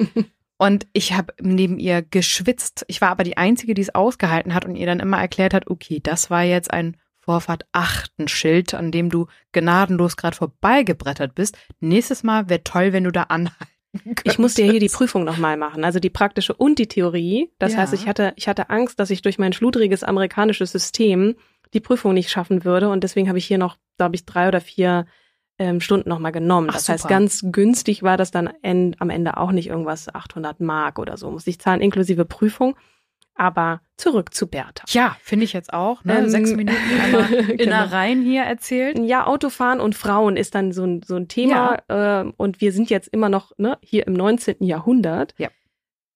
Und 0.61 0.87
ich 0.91 1.13
habe 1.13 1.33
neben 1.39 1.79
ihr 1.79 2.01
geschwitzt. 2.01 2.83
Ich 2.89 2.99
war 2.99 3.11
aber 3.11 3.23
die 3.23 3.37
Einzige, 3.37 3.73
die 3.73 3.81
es 3.81 3.95
ausgehalten 3.95 4.53
hat 4.53 4.65
und 4.65 4.75
ihr 4.75 4.85
dann 4.85 4.99
immer 4.99 5.17
erklärt 5.17 5.53
hat, 5.53 5.67
okay, 5.67 6.01
das 6.03 6.29
war 6.29 6.43
jetzt 6.43 6.73
ein 6.73 6.97
Vorfahrt 7.21 7.63
achten 7.71 8.27
Schild, 8.27 8.73
an 8.73 8.91
dem 8.91 9.09
du 9.09 9.27
gnadenlos 9.53 10.17
gerade 10.17 10.35
vorbeigebrettert 10.35 11.33
bist. 11.33 11.57
Nächstes 11.79 12.23
Mal 12.23 12.49
wäre 12.49 12.63
toll, 12.65 12.91
wenn 12.91 13.05
du 13.05 13.11
da 13.13 13.23
anhalten 13.23 13.55
Ich 14.23 14.37
musste 14.39 14.63
ja 14.63 14.71
hier 14.71 14.79
die. 14.79 14.89
Prüfung 14.89 15.23
nochmal 15.23 15.57
machen, 15.57 15.83
also 15.83 15.99
die 15.99 16.09
praktische 16.09 16.53
und 16.53 16.79
die 16.79 16.87
Theorie. 16.87 17.51
Das 17.59 17.73
Ja. 17.73 17.79
heißt, 17.79 17.93
ich 17.93 18.07
hatte, 18.07 18.33
ich 18.35 18.47
hatte 18.47 18.69
Angst, 18.69 18.99
dass 18.99 19.09
ich 19.09 19.21
durch 19.21 19.39
mein 19.39 19.53
schludriges 19.53 20.03
amerikanisches 20.03 20.71
System 20.71 21.35
die 21.73 21.79
Prüfung 21.79 22.13
nicht 22.13 22.29
schaffen 22.29 22.65
würde 22.65 22.89
und 22.89 23.03
deswegen 23.03 23.27
habe 23.27 23.37
ich 23.37 23.45
hier 23.45 23.57
noch, 23.57 23.77
glaube 23.97 24.15
ich, 24.15 24.25
drei 24.25 24.47
oder 24.47 24.61
vier 24.61 25.05
ähm, 25.59 25.81
Stunden 25.81 26.09
nochmal 26.09 26.31
genommen. 26.31 26.67
Ach, 26.69 26.73
das 26.75 26.89
heißt, 26.89 27.03
super. 27.03 27.13
ganz 27.15 27.43
günstig 27.51 28.01
war 28.01 28.17
das 28.17 28.31
dann 28.31 28.49
en, 28.61 28.95
am 28.99 29.09
Ende 29.09 29.37
auch 29.37 29.51
nicht 29.51 29.67
irgendwas 29.67 30.13
800 30.13 30.59
Mark 30.61 30.99
oder 30.99 31.17
so, 31.17 31.29
muss 31.31 31.45
ich 31.47 31.59
zahlen, 31.59 31.81
inklusive 31.81 32.25
Prüfung. 32.25 32.75
Aber 33.39 33.79
zurück 33.95 34.33
zu 34.33 34.47
Bertha. 34.47 34.83
Ja, 34.89 35.15
finde 35.21 35.45
ich 35.45 35.53
jetzt 35.53 35.71
auch. 35.71 36.03
Ne? 36.03 36.19
Ähm, 36.19 36.29
Sechs 36.29 36.51
Minuten 36.51 36.77
einmal 37.01 37.27
genau. 37.45 37.63
Innereien 37.63 38.21
hier 38.21 38.43
erzählt. 38.43 38.99
Ja, 38.99 39.25
Autofahren 39.25 39.79
und 39.79 39.95
Frauen 39.95 40.35
ist 40.35 40.55
dann 40.55 40.73
so 40.73 40.83
ein, 40.83 41.01
so 41.03 41.15
ein 41.15 41.29
Thema. 41.29 41.77
ähm, 41.87 42.33
und 42.35 42.59
wir 42.59 42.73
sind 42.73 42.89
jetzt 42.89 43.07
immer 43.07 43.29
noch 43.29 43.53
ne, 43.57 43.77
hier 43.81 44.05
im 44.07 44.13
19. 44.13 44.57
Jahrhundert. 44.59 45.35
Ja. 45.37 45.47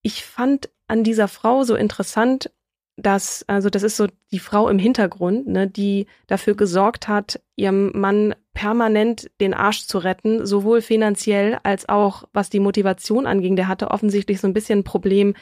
Ich 0.02 0.26
fand 0.26 0.70
an 0.88 1.06
dieser 1.06 1.30
Frau 1.30 1.64
so 1.64 1.76
interessant, 1.76 2.52
dass, 2.98 3.46
also 3.48 3.70
das 3.70 3.84
ist 3.84 3.96
so 3.96 4.08
die 4.34 4.40
Frau 4.40 4.68
im 4.68 4.78
Hintergrund, 4.78 5.48
ne, 5.48 5.66
die 5.66 6.08
dafür 6.28 6.56
gesorgt 6.56 7.08
hat, 7.08 7.40
ihrem 7.56 7.98
Mann 7.98 8.36
permanent 8.54 9.32
den 9.40 9.54
Arsch 9.54 9.88
zu 9.88 9.98
retten, 9.98 10.46
sowohl 10.46 10.82
finanziell 10.82 11.58
als 11.64 11.88
auch 11.88 12.26
was 12.34 12.50
die 12.50 12.60
Motivation 12.60 13.28
anging. 13.28 13.56
Der 13.56 13.70
hatte 13.70 13.92
offensichtlich 13.92 14.42
so 14.42 14.48
ein 14.48 14.54
bisschen 14.54 14.80
ein 14.80 14.84
Problem 14.84 15.36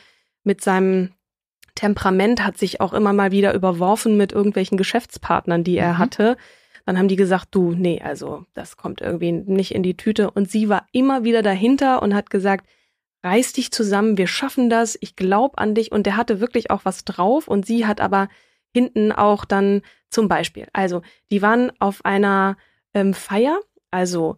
mit 0.44 0.62
seinem 0.62 1.10
Temperament, 1.82 2.46
hat 2.46 2.60
sich 2.60 2.80
auch 2.80 2.94
immer 2.94 3.12
mal 3.12 3.32
wieder 3.32 3.56
überworfen 3.56 4.16
mit 4.16 4.32
irgendwelchen 4.32 4.78
Geschäftspartnern, 4.78 5.64
die 5.64 5.78
er 5.78 5.94
Mhm. 5.94 5.98
hatte. 5.98 6.38
Dann 6.86 6.96
haben 7.00 7.08
die 7.08 7.16
gesagt, 7.16 7.48
du, 7.52 7.72
nee, 7.72 8.00
also 8.04 8.46
das 8.54 8.78
kommt 8.78 9.02
irgendwie 9.02 9.32
nicht 9.32 9.74
in 9.74 9.82
die 9.82 9.98
Tüte. 9.98 10.30
Und 10.30 10.48
sie 10.52 10.70
war 10.70 10.86
immer 10.92 11.24
wieder 11.24 11.42
dahinter 11.42 12.04
und 12.04 12.14
hat 12.14 12.30
gesagt, 12.30 12.68
reiß 13.24 13.54
dich 13.54 13.72
zusammen, 13.72 14.16
wir 14.16 14.28
schaffen 14.28 14.70
das, 14.70 14.96
ich 15.02 15.16
glaub 15.16 15.60
an 15.60 15.74
dich. 15.74 15.92
Und 15.92 16.06
der 16.06 16.18
hatte 16.18 16.40
wirklich 16.40 16.70
auch 16.70 16.86
was 16.86 17.04
drauf. 17.04 17.48
Und 17.48 17.66
sie 17.66 17.88
hat 17.88 18.00
aber 18.00 18.30
hinten 18.72 19.12
auch 19.12 19.44
dann 19.44 19.82
zum 20.12 20.28
Beispiel, 20.28 20.68
also 20.74 21.02
die 21.32 21.42
waren 21.42 21.72
auf 21.80 22.06
einer 22.06 22.58
ähm, 22.94 23.16
Feier, 23.16 23.60
also 23.90 24.38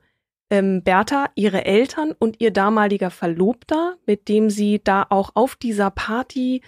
ähm, 0.49 0.81
Bertha, 0.81 1.25
ihre 1.35 1.65
Eltern 1.65 2.13
und 2.17 2.39
ihr 2.39 2.51
damaliger 2.51 3.09
Verlobter, 3.09 3.97
mit 4.05 4.29
dem 4.29 4.49
sie 4.49 4.81
da 4.81 5.05
auch 5.09 5.31
auf 5.33 5.57
dieser 5.57 5.91
Party 5.91 6.61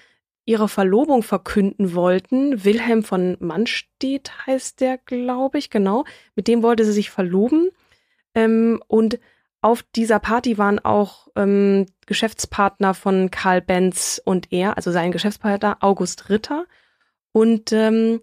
ihre 0.45 0.69
Verlobung 0.69 1.23
verkünden 1.23 1.93
wollten. 1.95 2.63
Wilhelm 2.63 3.03
von 3.03 3.35
Mannstedt 3.39 4.31
heißt 4.45 4.79
der, 4.79 4.97
glaube 4.97 5.57
ich, 5.57 5.69
genau. 5.69 6.05
Mit 6.35 6.47
dem 6.47 6.63
wollte 6.63 6.85
sie 6.85 6.93
sich 6.93 7.09
verloben. 7.09 7.69
Ähm, 8.35 8.81
und 8.87 9.19
auf 9.61 9.81
dieser 9.81 10.19
Party 10.19 10.59
waren 10.59 10.77
auch 10.77 11.27
ähm, 11.35 11.87
Geschäftspartner 12.05 12.93
von 12.93 13.31
Karl 13.31 13.61
Benz 13.61 14.21
und 14.23 14.51
er, 14.51 14.77
also 14.77 14.91
sein 14.91 15.11
Geschäftspartner 15.11 15.77
August 15.79 16.29
Ritter. 16.29 16.65
Und 17.31 17.71
ähm, 17.71 18.21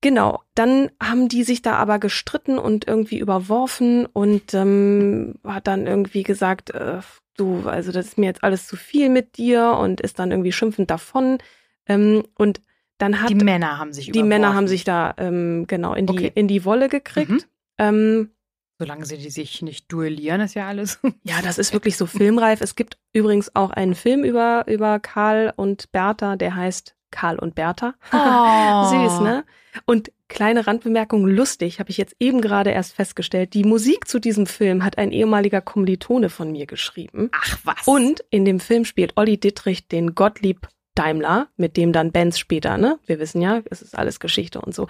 genau, 0.00 0.42
dann 0.56 0.90
haben 1.00 1.28
die 1.28 1.44
sich 1.44 1.62
da 1.62 1.74
aber 1.76 2.00
gestritten 2.00 2.58
und 2.58 2.88
irgendwie 2.88 3.18
überworfen 3.18 4.06
und 4.06 4.52
ähm, 4.52 5.36
hat 5.44 5.68
dann 5.68 5.86
irgendwie 5.86 6.24
gesagt, 6.24 6.70
äh, 6.70 6.98
du, 7.36 7.68
also 7.68 7.92
das 7.92 8.06
ist 8.06 8.18
mir 8.18 8.26
jetzt 8.26 8.42
alles 8.44 8.66
zu 8.66 8.76
viel 8.76 9.08
mit 9.08 9.36
dir 9.36 9.76
und 9.80 10.00
ist 10.00 10.18
dann 10.18 10.30
irgendwie 10.30 10.52
schimpfend 10.52 10.90
davon. 10.90 11.38
Ähm, 11.86 12.24
und 12.36 12.60
dann 12.98 13.20
hat 13.20 13.30
die 13.30 13.34
Männer 13.34 13.78
haben 13.78 13.92
sich 13.92 14.10
die 14.12 14.22
Männer 14.22 14.54
haben 14.54 14.68
sich 14.68 14.84
da 14.84 15.14
ähm, 15.18 15.66
genau 15.66 15.94
in 15.94 16.06
die 16.06 16.12
Okay. 16.12 16.32
in 16.34 16.48
die 16.48 16.64
Wolle 16.64 16.88
gekriegt. 16.88 17.30
Mhm. 17.30 17.40
Ähm, 17.78 18.30
Solange 18.78 19.04
sie 19.06 19.18
die 19.18 19.30
sich 19.30 19.62
nicht 19.62 19.90
duellieren, 19.92 20.40
ist 20.40 20.54
ja 20.54 20.66
alles. 20.68 20.98
Ja, 21.24 21.36
das 21.42 21.58
ist 21.58 21.72
wirklich 21.72 21.96
so 21.96 22.06
filmreif. 22.06 22.60
Es 22.60 22.74
gibt 22.76 22.98
übrigens 23.12 23.54
auch 23.54 23.70
einen 23.70 23.94
Film 23.94 24.24
über, 24.24 24.64
über 24.66 24.98
Karl 25.00 25.52
und 25.56 25.90
Bertha, 25.92 26.36
der 26.36 26.54
heißt 26.56 26.94
Karl 27.10 27.38
und 27.38 27.54
Bertha. 27.54 27.94
Oh. 28.12 29.08
Süß, 29.08 29.20
ne? 29.20 29.44
Und 29.86 30.10
kleine 30.28 30.66
Randbemerkung, 30.66 31.26
lustig, 31.26 31.80
habe 31.80 31.90
ich 31.90 31.96
jetzt 31.96 32.16
eben 32.18 32.40
gerade 32.40 32.70
erst 32.70 32.94
festgestellt. 32.94 33.54
Die 33.54 33.64
Musik 33.64 34.08
zu 34.08 34.18
diesem 34.18 34.46
Film 34.46 34.84
hat 34.84 34.98
ein 34.98 35.12
ehemaliger 35.12 35.60
Kommilitone 35.60 36.30
von 36.30 36.52
mir 36.52 36.66
geschrieben. 36.66 37.30
Ach 37.32 37.58
was. 37.64 37.86
Und 37.86 38.24
in 38.30 38.44
dem 38.44 38.60
Film 38.60 38.84
spielt 38.84 39.16
Olli 39.16 39.38
Dittrich 39.38 39.88
den 39.88 40.14
Gottlieb 40.14 40.68
Daimler, 40.94 41.48
mit 41.56 41.76
dem 41.76 41.92
dann 41.92 42.12
Benz 42.12 42.38
später, 42.38 42.78
ne? 42.78 42.98
Wir 43.06 43.18
wissen 43.18 43.42
ja, 43.42 43.62
es 43.70 43.82
ist 43.82 43.98
alles 43.98 44.20
Geschichte 44.20 44.60
und 44.60 44.74
so. 44.74 44.86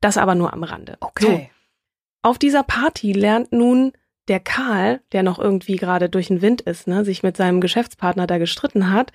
Das 0.00 0.16
aber 0.16 0.34
nur 0.34 0.52
am 0.52 0.62
Rande. 0.62 0.96
So, 1.00 1.08
okay. 1.08 1.50
auf 2.22 2.38
dieser 2.38 2.62
Party 2.62 3.12
lernt 3.12 3.52
nun 3.52 3.92
der 4.28 4.40
Karl, 4.40 5.00
der 5.12 5.22
noch 5.22 5.38
irgendwie 5.38 5.76
gerade 5.76 6.08
durch 6.08 6.28
den 6.28 6.42
Wind 6.42 6.60
ist, 6.60 6.86
ne, 6.86 7.04
sich 7.04 7.22
mit 7.22 7.36
seinem 7.36 7.60
Geschäftspartner 7.60 8.26
da 8.26 8.38
gestritten 8.38 8.92
hat, 8.92 9.10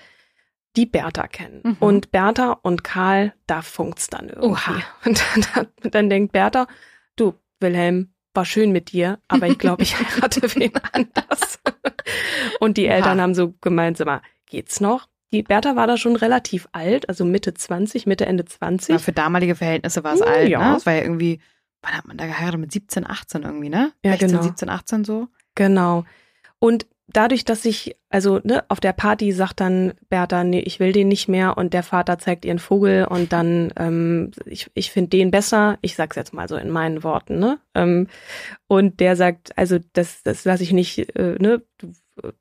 die 0.75 0.85
Bertha 0.85 1.27
kennen. 1.27 1.61
Mhm. 1.63 1.77
Und 1.79 2.11
Bertha 2.11 2.51
und 2.61 2.83
Karl, 2.83 3.33
da 3.47 3.61
funkt's 3.61 4.07
dann 4.07 4.29
irgendwie. 4.29 4.47
Oha. 4.49 4.81
Und 5.05 5.23
dann, 5.55 5.67
dann 5.91 6.09
denkt 6.09 6.31
Bertha, 6.33 6.67
du, 7.15 7.33
Wilhelm, 7.59 8.13
war 8.33 8.45
schön 8.45 8.71
mit 8.71 8.91
dir, 8.91 9.19
aber 9.27 9.47
ich 9.47 9.59
glaube, 9.59 9.83
ich 9.83 9.97
heirate 9.99 10.41
wen 10.55 10.71
anders. 10.91 11.59
Und 12.59 12.77
die. 12.77 12.87
Eltern 12.87 13.21
haben 13.21 13.35
so 13.35 13.53
gemeint, 13.61 13.97
sag 13.97 14.07
mal, 14.07 14.21
geht's 14.47 14.81
noch? 14.81 15.07
Die 15.31 15.43
Bertha 15.43 15.75
war 15.75 15.87
da 15.87 15.97
schon 15.97 16.15
relativ 16.15 16.67
alt, 16.71 17.09
also 17.09 17.25
Mitte 17.25 17.53
20, 17.53 18.05
Mitte, 18.05 18.25
Ende 18.25 18.45
20. 18.45 18.89
Ja, 18.89 18.99
für 18.99 19.11
damalige 19.13 19.55
Verhältnisse 19.55 20.03
war 20.03 20.13
es 20.13 20.19
Ja. 20.19 20.25
alt, 20.25 20.49
ne? 20.49 20.57
Das 20.57 20.85
war 20.85 20.93
ja 20.93 21.01
irgendwie, 21.01 21.39
wann 21.81 21.93
hat 21.97 22.05
man 22.07 22.17
da 22.17 22.25
geheiratet? 22.25 22.59
Mit 22.59 22.71
17, 22.71 23.07
18 23.07 23.43
irgendwie, 23.43 23.69
ne? 23.69 23.91
Ja, 24.03 24.11
16, 24.11 24.29
genau. 24.29 24.41
17, 24.43 24.69
18 24.69 25.03
so. 25.05 25.27
Genau. 25.55 26.05
Und 26.59 26.87
dadurch, 27.07 27.45
dass 27.45 27.65
ich, 27.65 27.95
also 28.09 28.39
ne, 28.43 28.63
auf 28.69 28.79
der 28.79 28.93
Party 28.93 29.31
sagt 29.31 29.59
dann 29.59 29.93
Bertha, 30.09 30.43
nee, 30.43 30.59
ich 30.61 30.79
will 30.79 30.91
den 30.93 31.07
nicht 31.07 31.27
mehr 31.27 31.57
und 31.57 31.73
der 31.73 31.83
Vater 31.83 32.17
zeigt 32.17 32.45
ihren 32.45 32.59
Vogel 32.59 33.05
und 33.05 33.33
dann, 33.33 33.71
ähm, 33.77 34.31
ich, 34.45 34.69
ich 34.73 34.91
finde 34.91 35.09
den 35.09 35.31
besser, 35.31 35.77
ich 35.81 35.95
sag's 35.95 36.15
jetzt 36.15 36.33
mal 36.33 36.47
so 36.47 36.55
in 36.55 36.69
meinen 36.69 37.03
Worten, 37.03 37.39
ne? 37.39 37.59
Ähm, 37.75 38.07
und 38.67 38.99
der 38.99 39.15
sagt, 39.15 39.57
also 39.57 39.79
das, 39.93 40.23
das 40.23 40.45
lasse 40.45 40.63
ich 40.63 40.71
nicht, 40.71 41.15
äh, 41.17 41.35
ne? 41.39 41.61
Äh, 42.23 42.31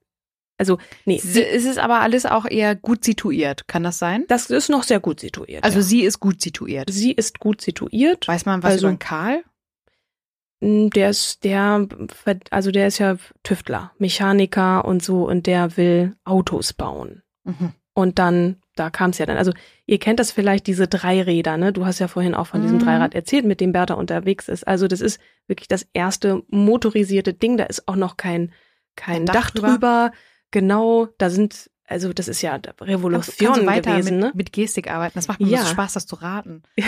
Also, 0.58 0.78
nee, 1.06 1.16
Es 1.16 1.34
ist 1.34 1.78
aber 1.78 2.00
alles 2.00 2.24
auch 2.24 2.46
eher 2.48 2.76
gut 2.76 3.02
situiert, 3.04 3.66
kann 3.66 3.82
das 3.82 3.98
sein? 3.98 4.24
das 4.28 4.48
ist 4.48 4.68
noch 4.70 4.84
sehr 4.84 5.00
gut 5.00 5.18
situiert. 5.18 5.64
Also 5.64 5.78
ja. 5.78 5.82
sie 5.82 6.02
ist 6.04 6.20
gut 6.20 6.40
situiert. 6.40 6.88
sie 6.90 7.10
ist 7.12 7.40
gut 7.40 7.60
situiert. 7.60 8.28
Weiß 8.28 8.46
man 8.46 8.62
was 8.62 8.72
Also- 8.72 8.88
über 8.88 8.96
Karl? 8.98 9.42
Mm, 10.62 10.88
Der 10.90 11.10
ist, 11.10 11.42
der, 11.44 11.86
also 12.50 12.70
der 12.70 12.86
ist 12.86 12.98
ja 12.98 13.16
Tüftler, 13.42 13.90
Mechaniker 13.98 14.84
und 14.84 15.02
so 15.02 15.26
und 15.28 15.46
der 15.46 15.76
will 15.76 16.14
Autos 16.24 16.72
bauen. 16.72 17.22
Mhm. 17.44 17.72
Und 17.94 18.18
dann, 18.18 18.56
da 18.76 18.88
kam 18.88 19.10
es 19.10 19.18
ja 19.18 19.26
dann. 19.26 19.36
Also 19.36 19.52
ihr 19.86 19.98
kennt 19.98 20.18
das 20.20 20.30
vielleicht, 20.32 20.66
diese 20.66 20.86
Dreiräder, 20.88 21.56
ne? 21.58 21.72
Du 21.74 21.84
hast 21.84 21.98
ja 21.98 22.08
vorhin 22.08 22.34
auch 22.34 22.46
von 22.46 22.62
diesem 22.62 22.78
Mhm. 22.78 22.84
Dreirad 22.84 23.14
erzählt, 23.14 23.44
mit 23.44 23.60
dem 23.60 23.72
Bertha 23.72 23.94
unterwegs 23.94 24.48
ist. 24.48 24.66
Also 24.66 24.86
das 24.88 25.00
ist 25.02 25.20
wirklich 25.46 25.68
das 25.68 25.86
erste 25.92 26.42
motorisierte 26.48 27.34
Ding. 27.34 27.56
Da 27.58 27.64
ist 27.64 27.86
auch 27.88 27.96
noch 27.96 28.16
kein, 28.16 28.52
kein 28.96 29.22
Ein 29.22 29.26
Dach 29.26 29.34
Dach, 29.34 29.50
drüber. 29.50 29.68
drüber. 29.72 30.12
Genau, 30.52 31.08
da 31.18 31.28
sind, 31.28 31.70
also 31.86 32.12
das 32.12 32.28
ist 32.28 32.40
ja 32.40 32.58
Kannst, 32.58 32.80
Revolution 32.82 33.46
kannst 33.48 33.62
du 33.62 33.66
weiter 33.66 33.90
gewesen, 33.92 34.16
mit, 34.20 34.24
ne? 34.26 34.32
mit 34.34 34.52
Gestik 34.52 34.90
arbeiten? 34.90 35.14
Das 35.16 35.28
macht 35.28 35.40
mir 35.40 35.48
Ja. 35.48 35.62
so 35.62 35.66
Spaß, 35.68 35.92
das 35.94 36.06
zu 36.06 36.14
raten. 36.16 36.62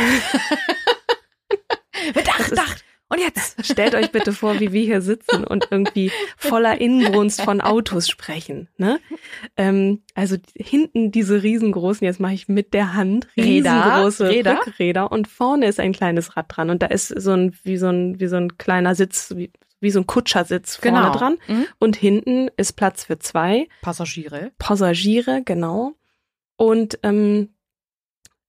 Dach, 2.24 2.50
Dach. 2.50 2.76
Und 3.08 3.18
jetzt? 3.20 3.64
Stellt 3.64 3.94
euch 3.94 4.10
bitte 4.12 4.32
vor, 4.32 4.58
wie 4.60 4.72
wir 4.72 4.82
hier 4.82 5.00
sitzen 5.02 5.44
und 5.44 5.68
irgendwie 5.70 6.10
voller 6.36 6.80
Inbrunst 6.80 7.42
von 7.42 7.60
Autos 7.60 8.08
sprechen. 8.08 8.68
Ne? 8.76 8.98
Ähm, 9.56 10.02
also 10.14 10.36
hinten 10.56 11.12
diese 11.12 11.42
riesengroßen, 11.42 12.04
jetzt 12.04 12.18
mache 12.18 12.34
ich 12.34 12.48
mit 12.48 12.72
der 12.74 12.94
Hand, 12.94 13.28
Räder, 13.36 13.72
riesengroße 13.72 14.28
Räder. 14.28 14.58
Rückräder 14.58 15.12
und 15.12 15.28
vorne 15.28 15.66
ist 15.66 15.78
ein 15.80 15.92
kleines 15.92 16.36
Rad 16.36 16.46
dran 16.48 16.70
und 16.70 16.82
da 16.82 16.86
ist 16.86 17.08
so 17.08 17.32
ein, 17.32 17.54
wie 17.62 17.76
so 17.76 17.88
ein, 17.88 18.18
wie 18.20 18.26
so 18.26 18.36
ein 18.36 18.56
kleiner 18.58 18.94
Sitz, 18.94 19.34
wie, 19.36 19.52
wie 19.80 19.90
so 19.90 20.00
ein 20.00 20.06
Kutschersitz 20.06 20.76
vorne 20.76 21.12
dran 21.12 21.36
Mhm. 21.46 21.66
und 21.78 21.96
hinten 21.96 22.48
ist 22.56 22.72
Platz 22.72 23.04
für 23.04 23.18
zwei 23.18 23.68
Passagiere. 23.82 24.52
Passagiere, 24.58 25.42
genau. 25.44 25.92
Und 26.56 26.98
ähm, 27.02 27.50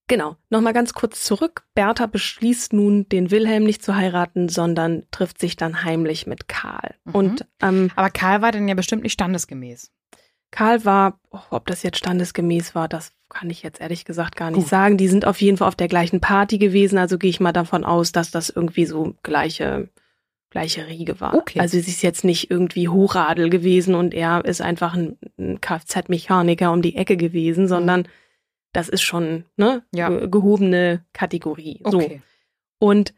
genau, 0.08 0.36
nochmal 0.50 0.74
ganz 0.74 0.94
kurz 0.94 1.24
zurück. 1.24 1.64
Bertha 1.74 2.06
beschließt 2.06 2.74
nun, 2.74 3.08
den 3.10 3.32
Wilhelm 3.32 3.64
nicht 3.64 3.84
zu 3.84 3.96
heiraten, 3.96 4.50
sondern 4.50 5.04
trifft 5.12 5.40
sich 5.40 5.56
dann 5.56 5.84
heimlich 5.84 6.28
mit 6.28 6.48
Karl. 6.48 6.96
Mhm. 7.06 7.16
Und 7.16 7.46
ähm, 7.62 7.92
Aber 7.96 8.10
Karl 8.10 8.42
war 8.42 8.52
dann 8.52 8.68
ja 8.68 8.76
bestimmt 8.76 9.04
nicht 9.04 9.14
standesgemäß. 9.14 9.92
Karl 10.52 10.86
war, 10.86 11.20
oh, 11.32 11.40
ob 11.50 11.68
das 11.68 11.84
jetzt 11.84 11.98
standesgemäß 11.98 12.76
war, 12.76 12.88
das 12.88 13.12
kann 13.30 13.50
ich 13.50 13.64
jetzt 13.64 13.82
ehrlich 13.82 14.06
gesagt 14.06 14.36
gar 14.36 14.52
nicht 14.52 14.62
Gut. 14.62 14.70
sagen. 14.70 14.98
Die 14.98 15.08
sind 15.08 15.26
auf 15.26 15.42
jeden 15.42 15.58
Fall 15.58 15.68
auf 15.68 15.76
der 15.76 15.88
gleichen 15.88 16.22
Party 16.22 16.58
gewesen, 16.58 16.98
also 16.98 17.18
gehe 17.18 17.30
ich 17.30 17.40
mal 17.40 17.52
davon 17.52 17.84
aus, 17.84 18.12
dass 18.12 18.32
das 18.32 18.50
irgendwie 18.50 18.86
so 18.86 19.16
gleiche 19.24 19.90
gleiche 20.56 20.88
Riege 20.88 21.20
war. 21.20 21.34
Okay. 21.34 21.60
Also 21.60 21.78
sie 21.78 21.92
ist 21.92 22.02
jetzt 22.02 22.24
nicht 22.24 22.50
irgendwie 22.50 22.88
Hochadel 22.88 23.50
gewesen 23.50 23.94
und 23.94 24.14
er 24.14 24.46
ist 24.46 24.62
einfach 24.62 24.94
ein, 24.94 25.18
ein 25.38 25.60
Kfz-Mechaniker 25.60 26.72
um 26.72 26.82
die 26.82 26.96
Ecke 26.96 27.18
gewesen, 27.18 27.68
sondern 27.68 28.08
das 28.76 28.90
ist 28.90 29.02
schon 29.04 29.46
ne, 29.58 29.84
Ja. 29.94 30.10
ge- 30.10 30.28
gehobene 30.30 31.04
Kategorie. 31.14 31.82
So. 31.86 31.98
Okay. 32.00 32.22
Und 32.80 33.14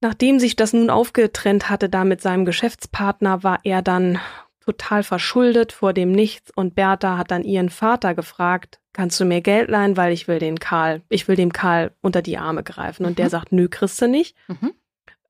nachdem 0.00 0.38
sich 0.38 0.56
das 0.56 0.72
nun 0.72 0.90
aufgetrennt 0.90 1.68
hatte 1.70 1.88
da 1.88 2.04
mit 2.04 2.20
seinem 2.22 2.44
Geschäftspartner, 2.44 3.42
war 3.42 3.60
er 3.64 3.82
dann 3.82 4.18
total 4.60 5.02
verschuldet 5.02 5.72
vor 5.72 5.92
dem 5.92 6.12
Nichts 6.12 6.50
und 6.54 6.74
Bertha 6.74 7.16
hat 7.16 7.30
dann 7.30 7.42
ihren 7.44 7.70
Vater 7.70 8.14
gefragt, 8.14 8.80
kannst 8.92 9.18
du 9.18 9.24
mir 9.24 9.40
Geld 9.40 9.70
leihen, 9.70 9.96
weil 9.96 10.12
ich 10.12 10.28
will 10.28 10.38
den 10.38 10.58
Karl, 10.58 11.02
ich 11.08 11.26
will 11.26 11.36
dem 11.36 11.52
Karl 11.52 11.92
unter 12.02 12.20
die 12.20 12.36
Arme 12.38 12.62
greifen. 12.62 13.04
Und 13.06 13.12
Mhm. 13.12 13.16
der 13.16 13.30
sagt, 13.30 13.52
nö, 13.52 13.68
kriegst 13.68 14.00
du 14.02 14.08
nicht. 14.08 14.36
Mhm. 14.48 14.72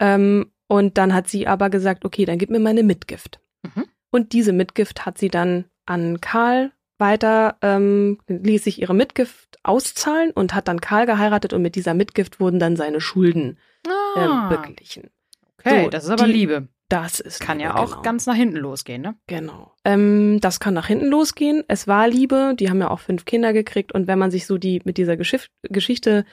Ähm, 0.01 0.51
und 0.67 0.99
dann 0.99 1.15
hat 1.15 1.29
sie 1.29 1.47
aber 1.47 1.71
gesagt, 1.71 2.05
okay, 2.05 2.25
dann 2.25 2.39
gib 2.39 2.51
mir 2.51 2.59
meine 2.61 2.83
Mitgift. 2.83 3.41
Mhm. 3.63 3.85
Und 4.11 4.33
diese 4.33 4.53
Mitgift 4.53 5.07
hat 5.07 5.19
sie 5.19 5.29
dann 5.29 5.65
an 5.87 6.21
Karl 6.21 6.73
weiter, 7.01 7.57
ähm, 7.63 8.19
ließ 8.29 8.65
sich 8.65 8.81
ihre 8.81 8.95
Mitgift 8.95 9.59
auszahlen 9.63 10.31
und 10.31 10.55
hat 10.55 10.69
dann 10.69 10.81
Karl 10.81 11.07
geheiratet 11.07 11.53
und 11.53 11.63
mit 11.63 11.75
dieser 11.75 11.95
Mitgift 11.95 12.41
wurden 12.41 12.59
dann 12.59 12.77
seine 12.77 13.01
Schulden 13.01 13.59
Ah, 13.87 14.51
ähm, 14.51 14.57
beglichen. 14.57 15.11
okay, 15.59 15.85
so, 15.85 15.91
das 15.91 16.05
ist 16.05 16.11
aber 16.11 16.25
die- 16.27 16.33
Liebe. 16.33 16.69
Das 16.91 17.21
ist 17.21 17.41
Kann 17.41 17.61
ja 17.61 17.69
Liebe, 17.69 17.81
auch 17.81 17.91
genau. 17.91 18.03
ganz 18.03 18.25
nach 18.25 18.35
hinten 18.35 18.57
losgehen, 18.57 19.03
ne? 19.03 19.15
Genau. 19.27 19.75
Ähm, 19.85 20.39
das 20.41 20.59
kann 20.59 20.73
nach 20.73 20.87
hinten 20.87 21.09
losgehen. 21.09 21.63
Es 21.69 21.87
war 21.87 22.09
Liebe, 22.09 22.55
die 22.59 22.71
haben 22.71 22.81
ja 22.81 22.89
auch 22.91 23.01
fünf 23.01 23.27
Kinder 23.27 23.53
gekriegt 23.53 23.93
und 23.93 24.07
wenn 24.07 24.19
man 24.19 24.31
sich 24.31 24.47
so 24.47 24.57
die 24.57 24.81
mit 24.85 24.97
dieser 24.97 25.19
Geschiff 25.19 25.49
Geschichte 25.65 26.25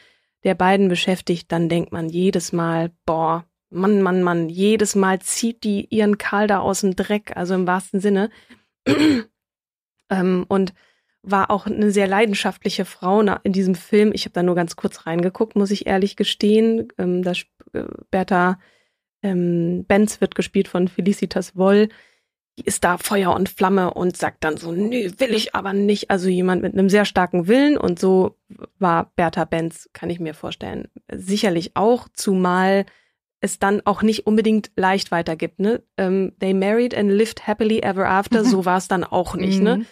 der 0.46 0.56
beiden 0.56 0.88
beschäftigt, 0.88 1.52
dann 1.52 1.68
denkt 1.68 1.92
man 1.92 2.08
jedes 2.08 2.54
Mal, 2.54 2.92
boah, 3.06 3.44
Mann, 3.70 4.02
Mann, 4.02 4.24
Mann, 4.24 4.48
jedes 4.48 4.96
Mal 4.96 5.20
zieht 5.20 5.66
die 5.66 5.88
ihren 5.94 6.18
Karl 6.18 6.48
da 6.48 6.60
aus 6.60 6.82
dem 6.82 6.96
Dreck, 6.96 7.36
also 7.36 7.54
im 7.54 7.68
wahrsten 7.68 8.00
Sinne. 8.00 8.30
Ähm, 10.10 10.46
und 10.48 10.74
war 11.22 11.50
auch 11.50 11.66
eine 11.66 11.92
sehr 11.92 12.08
leidenschaftliche 12.08 12.86
Frau 12.86 13.22
in 13.22 13.52
diesem 13.52 13.76
Film. 13.76 14.12
Ich 14.14 14.26
habe 14.26 14.34
da 14.34 14.44
nur 14.44 14.56
ganz 14.56 14.76
kurz 14.76 15.06
reingeguckt, 15.06 15.56
muss 15.56 15.72
ich 15.72 15.88
ehrlich 15.88 16.16
gestehen. 16.16 16.88
Ähm, 16.98 17.24
da 17.24 17.32
äh, 17.74 17.86
Bertha 18.12 18.60
ähm, 19.24 19.86
Benz 19.88 20.22
wird 20.22 20.36
gespielt 20.36 20.68
von 20.68 20.88
Felicitas 20.88 21.56
Woll. 21.56 21.90
Die 22.58 22.64
ist 22.64 22.84
da 22.84 22.98
Feuer 22.98 23.34
und 23.34 23.50
Flamme 23.50 23.94
und 23.94 24.16
sagt 24.16 24.44
dann 24.44 24.56
so, 24.56 24.72
nö, 24.72 25.12
will 25.18 25.34
ich 25.34 25.56
aber 25.56 25.74
nicht. 25.74 26.10
Also 26.10 26.30
jemand 26.30 26.62
mit 26.62 26.74
einem 26.74 26.90
sehr 26.90 27.06
starken 27.06 27.48
Willen 27.48 27.78
und 27.78 28.00
so 28.00 28.38
war 28.78 29.12
Bertha 29.16 29.44
Benz, 29.46 29.90
kann 29.94 30.10
ich 30.10 30.20
mir 30.20 30.34
vorstellen, 30.34 30.88
sicherlich 31.12 31.72
auch, 31.76 32.08
zumal 32.14 32.86
es 33.42 33.60
dann 33.60 33.82
auch 33.86 34.02
nicht 34.02 34.26
unbedingt 34.26 34.72
leicht 34.76 35.12
weitergibt. 35.12 35.60
Ne? 35.60 35.84
Ähm, 35.98 36.34
they 36.40 36.54
married 36.54 36.96
and 36.96 37.12
lived 37.12 37.48
happily 37.48 37.80
ever 37.82 38.08
after, 38.08 38.42
Mhm. 38.44 38.48
so 38.48 38.66
war 38.66 38.78
es 38.78 38.88
dann 38.88 39.04
auch 39.04 39.36
nicht. 39.36 39.62
Ne? 39.62 39.78
Mhm. 39.78 39.86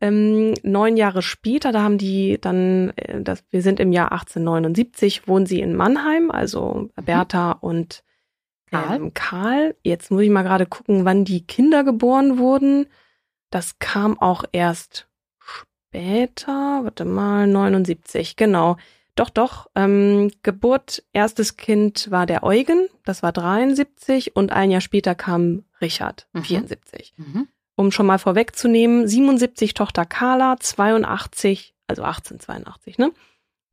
Ähm, 0.00 0.54
neun 0.62 0.96
Jahre 0.96 1.22
später, 1.22 1.72
da 1.72 1.82
haben 1.82 1.98
die 1.98 2.38
dann, 2.40 2.90
äh, 2.96 3.20
das, 3.20 3.44
wir 3.50 3.62
sind 3.62 3.80
im 3.80 3.92
Jahr 3.92 4.12
1879, 4.12 5.26
wohnen 5.26 5.46
sie 5.46 5.60
in 5.60 5.74
Mannheim, 5.74 6.30
also 6.30 6.88
Bertha 7.04 7.52
und 7.52 8.04
Karl. 8.70 8.96
Ähm, 8.96 9.14
Karl. 9.14 9.76
Jetzt 9.82 10.10
muss 10.10 10.22
ich 10.22 10.30
mal 10.30 10.42
gerade 10.42 10.66
gucken, 10.66 11.04
wann 11.04 11.24
die 11.24 11.46
Kinder 11.46 11.84
geboren 11.84 12.38
wurden. 12.38 12.86
Das 13.50 13.78
kam 13.78 14.18
auch 14.20 14.44
erst 14.52 15.08
später, 15.40 16.80
warte 16.84 17.04
mal, 17.04 17.46
79, 17.46 18.36
genau. 18.36 18.76
Doch, 19.18 19.30
doch, 19.30 19.68
ähm, 19.74 20.30
Geburt, 20.44 21.02
erstes 21.12 21.56
Kind 21.56 22.08
war 22.12 22.24
der 22.24 22.44
Eugen, 22.44 22.86
das 23.04 23.20
war 23.24 23.32
73 23.32 24.36
und 24.36 24.52
ein 24.52 24.70
Jahr 24.70 24.80
später 24.80 25.16
kam 25.16 25.64
Richard, 25.80 26.28
Mhm. 26.32 26.44
74 26.44 27.14
Mhm. 27.16 27.48
um 27.74 27.90
schon 27.90 28.06
mal 28.06 28.18
vorwegzunehmen, 28.20 29.08
77 29.08 29.74
Tochter 29.74 30.04
Carla, 30.04 30.56
82, 30.60 31.74
also 31.88 32.02
1882, 32.04 32.98
ne? 32.98 33.10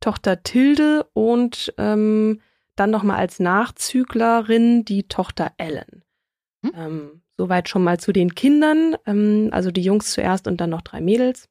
Tochter 0.00 0.42
Tilde 0.42 1.06
und 1.12 1.72
ähm, 1.78 2.40
dann 2.74 2.90
nochmal 2.90 3.18
als 3.18 3.38
Nachzüglerin 3.38 4.84
die 4.84 5.04
Tochter 5.06 5.52
Ellen. 5.58 6.02
Hm. 6.64 6.72
Ähm, 6.74 7.22
soweit 7.36 7.68
schon 7.68 7.84
mal 7.84 8.00
zu 8.00 8.12
den 8.12 8.34
Kindern, 8.34 8.96
ähm, 9.06 9.50
also 9.52 9.70
die 9.70 9.82
Jungs 9.82 10.10
zuerst 10.10 10.48
und 10.48 10.60
dann 10.60 10.70
noch 10.70 10.82
drei 10.82 11.00
Mädels. 11.00 11.48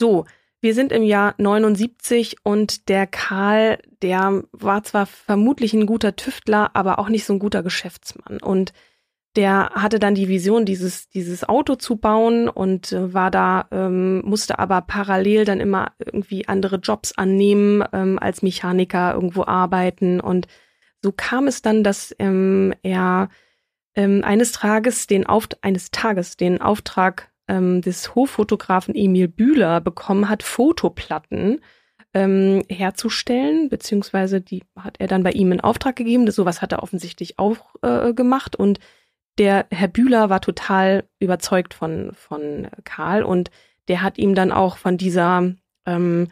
So, 0.00 0.24
wir 0.60 0.74
sind 0.74 0.92
im 0.92 1.02
Jahr 1.02 1.34
79 1.38 2.38
und 2.42 2.88
der 2.88 3.06
Karl, 3.06 3.78
der 4.02 4.42
war 4.52 4.82
zwar 4.82 5.06
vermutlich 5.06 5.72
ein 5.72 5.86
guter 5.86 6.16
Tüftler, 6.16 6.70
aber 6.74 6.98
auch 6.98 7.08
nicht 7.08 7.24
so 7.24 7.32
ein 7.32 7.38
guter 7.38 7.62
Geschäftsmann. 7.62 8.38
Und 8.40 8.72
der 9.36 9.70
hatte 9.74 10.00
dann 10.00 10.16
die 10.16 10.26
Vision, 10.26 10.64
dieses, 10.64 11.10
dieses 11.10 11.48
Auto 11.48 11.76
zu 11.76 11.96
bauen 11.96 12.48
und 12.48 12.90
äh, 12.92 13.14
war 13.14 13.30
da, 13.30 13.68
ähm, 13.70 14.20
musste 14.22 14.58
aber 14.58 14.80
parallel 14.80 15.44
dann 15.44 15.60
immer 15.60 15.92
irgendwie 16.04 16.48
andere 16.48 16.76
Jobs 16.76 17.12
annehmen, 17.16 17.84
ähm, 17.92 18.18
als 18.18 18.42
Mechaniker 18.42 19.14
irgendwo 19.14 19.44
arbeiten. 19.44 20.18
Und 20.20 20.48
so 21.02 21.12
kam 21.12 21.46
es 21.46 21.62
dann, 21.62 21.84
dass 21.84 22.12
ähm, 22.18 22.74
er 22.82 23.28
ähm, 23.94 24.24
eines 24.24 24.52
Tages 24.52 25.06
den 25.06 25.26
Auft 25.26 25.62
eines 25.62 25.92
Tages 25.92 26.36
den 26.36 26.60
Auftrag 26.60 27.30
ähm, 27.48 27.80
des 27.82 28.14
Hoffotografen 28.14 28.94
Emil 28.94 29.28
Bühler 29.28 29.80
bekommen 29.80 30.28
hat, 30.28 30.42
Fotoplatten 30.42 31.60
ähm, 32.14 32.62
herzustellen, 32.68 33.68
beziehungsweise 33.68 34.40
die 34.40 34.62
hat 34.76 34.96
er 34.98 35.08
dann 35.08 35.22
bei 35.22 35.32
ihm 35.32 35.52
in 35.52 35.60
Auftrag 35.60 35.96
gegeben. 35.96 36.26
Das, 36.26 36.36
sowas 36.36 36.62
hat 36.62 36.72
er 36.72 36.82
offensichtlich 36.82 37.38
auch 37.38 37.74
äh, 37.82 38.14
gemacht 38.14 38.56
und 38.56 38.78
der 39.38 39.66
Herr 39.70 39.88
Bühler 39.88 40.30
war 40.30 40.40
total 40.40 41.04
überzeugt 41.20 41.72
von, 41.72 42.10
von 42.14 42.68
Karl 42.84 43.22
und 43.22 43.50
der 43.86 44.02
hat 44.02 44.18
ihm 44.18 44.34
dann 44.34 44.52
auch 44.52 44.76
von 44.76 44.98
dieser, 44.98 45.54
ähm, 45.86 46.28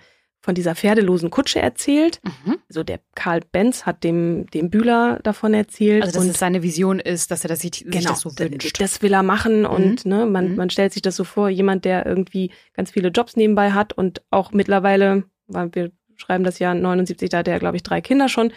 von 0.46 0.54
dieser 0.54 0.74
pferdelosen 0.74 1.28
Kutsche 1.28 1.60
erzählt. 1.60 2.20
Mhm. 2.24 2.56
Also 2.68 2.82
der 2.84 3.00
Karl 3.14 3.40
Benz 3.52 3.84
hat 3.84 4.04
dem, 4.04 4.46
dem 4.46 4.70
Bühler 4.70 5.18
davon 5.22 5.52
erzählt. 5.52 6.02
Also, 6.04 6.14
dass 6.14 6.24
und 6.24 6.30
es 6.30 6.38
seine 6.38 6.62
Vision 6.62 7.00
ist, 7.00 7.30
dass 7.30 7.44
er 7.44 7.48
das 7.48 7.60
sich, 7.60 7.84
genau, 7.84 8.10
das 8.10 8.20
so 8.20 8.30
wünscht. 8.38 8.80
das 8.80 9.02
will 9.02 9.12
er 9.12 9.22
machen 9.24 9.66
und 9.66 10.06
ne, 10.06 10.24
man, 10.24 10.50
Mhm. 10.52 10.56
man 10.56 10.70
stellt 10.70 10.92
sich 10.92 11.02
das 11.02 11.16
so 11.16 11.24
vor, 11.24 11.48
jemand, 11.50 11.84
der 11.84 12.06
irgendwie 12.06 12.52
ganz 12.74 12.92
viele 12.92 13.08
Jobs 13.08 13.36
nebenbei 13.36 13.72
hat 13.72 13.92
und 13.92 14.22
auch 14.30 14.52
mittlerweile, 14.52 15.24
weil 15.48 15.68
wir 15.74 15.90
schreiben 16.14 16.44
das 16.44 16.58
Jahr 16.60 16.74
79, 16.74 17.28
da 17.28 17.38
hat 17.38 17.48
er, 17.48 17.58
glaube 17.58 17.76
ich, 17.76 17.82
drei 17.82 18.00
Kinder 18.00 18.28
schon. 18.28 18.52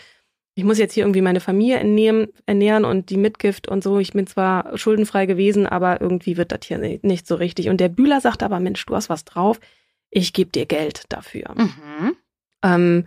Ich 0.55 0.63
muss 0.63 0.77
jetzt 0.77 0.93
hier 0.93 1.03
irgendwie 1.03 1.21
meine 1.21 1.39
Familie 1.39 1.77
ernähren, 1.77 2.27
ernähren 2.45 2.85
und 2.85 3.09
die 3.09 3.17
Mitgift 3.17 3.67
und 3.67 3.83
so. 3.83 3.97
Ich 3.97 4.11
bin 4.13 4.27
zwar 4.27 4.77
schuldenfrei 4.77 5.25
gewesen, 5.25 5.65
aber 5.65 6.01
irgendwie 6.01 6.37
wird 6.37 6.51
das 6.51 6.59
hier 6.65 6.77
ni- 6.77 6.99
nicht 7.01 7.25
so 7.27 7.35
richtig. 7.35 7.69
Und 7.69 7.79
der 7.81 7.89
Bühler 7.89 8.21
sagt 8.21 8.43
aber, 8.43 8.59
Mensch, 8.59 8.85
du 8.85 8.95
hast 8.95 9.09
was 9.09 9.25
drauf. 9.25 9.59
Ich 10.09 10.33
gebe 10.33 10.51
dir 10.51 10.65
Geld 10.65 11.03
dafür. 11.09 11.53
Mhm. 11.55 12.15
Ähm, 12.63 13.05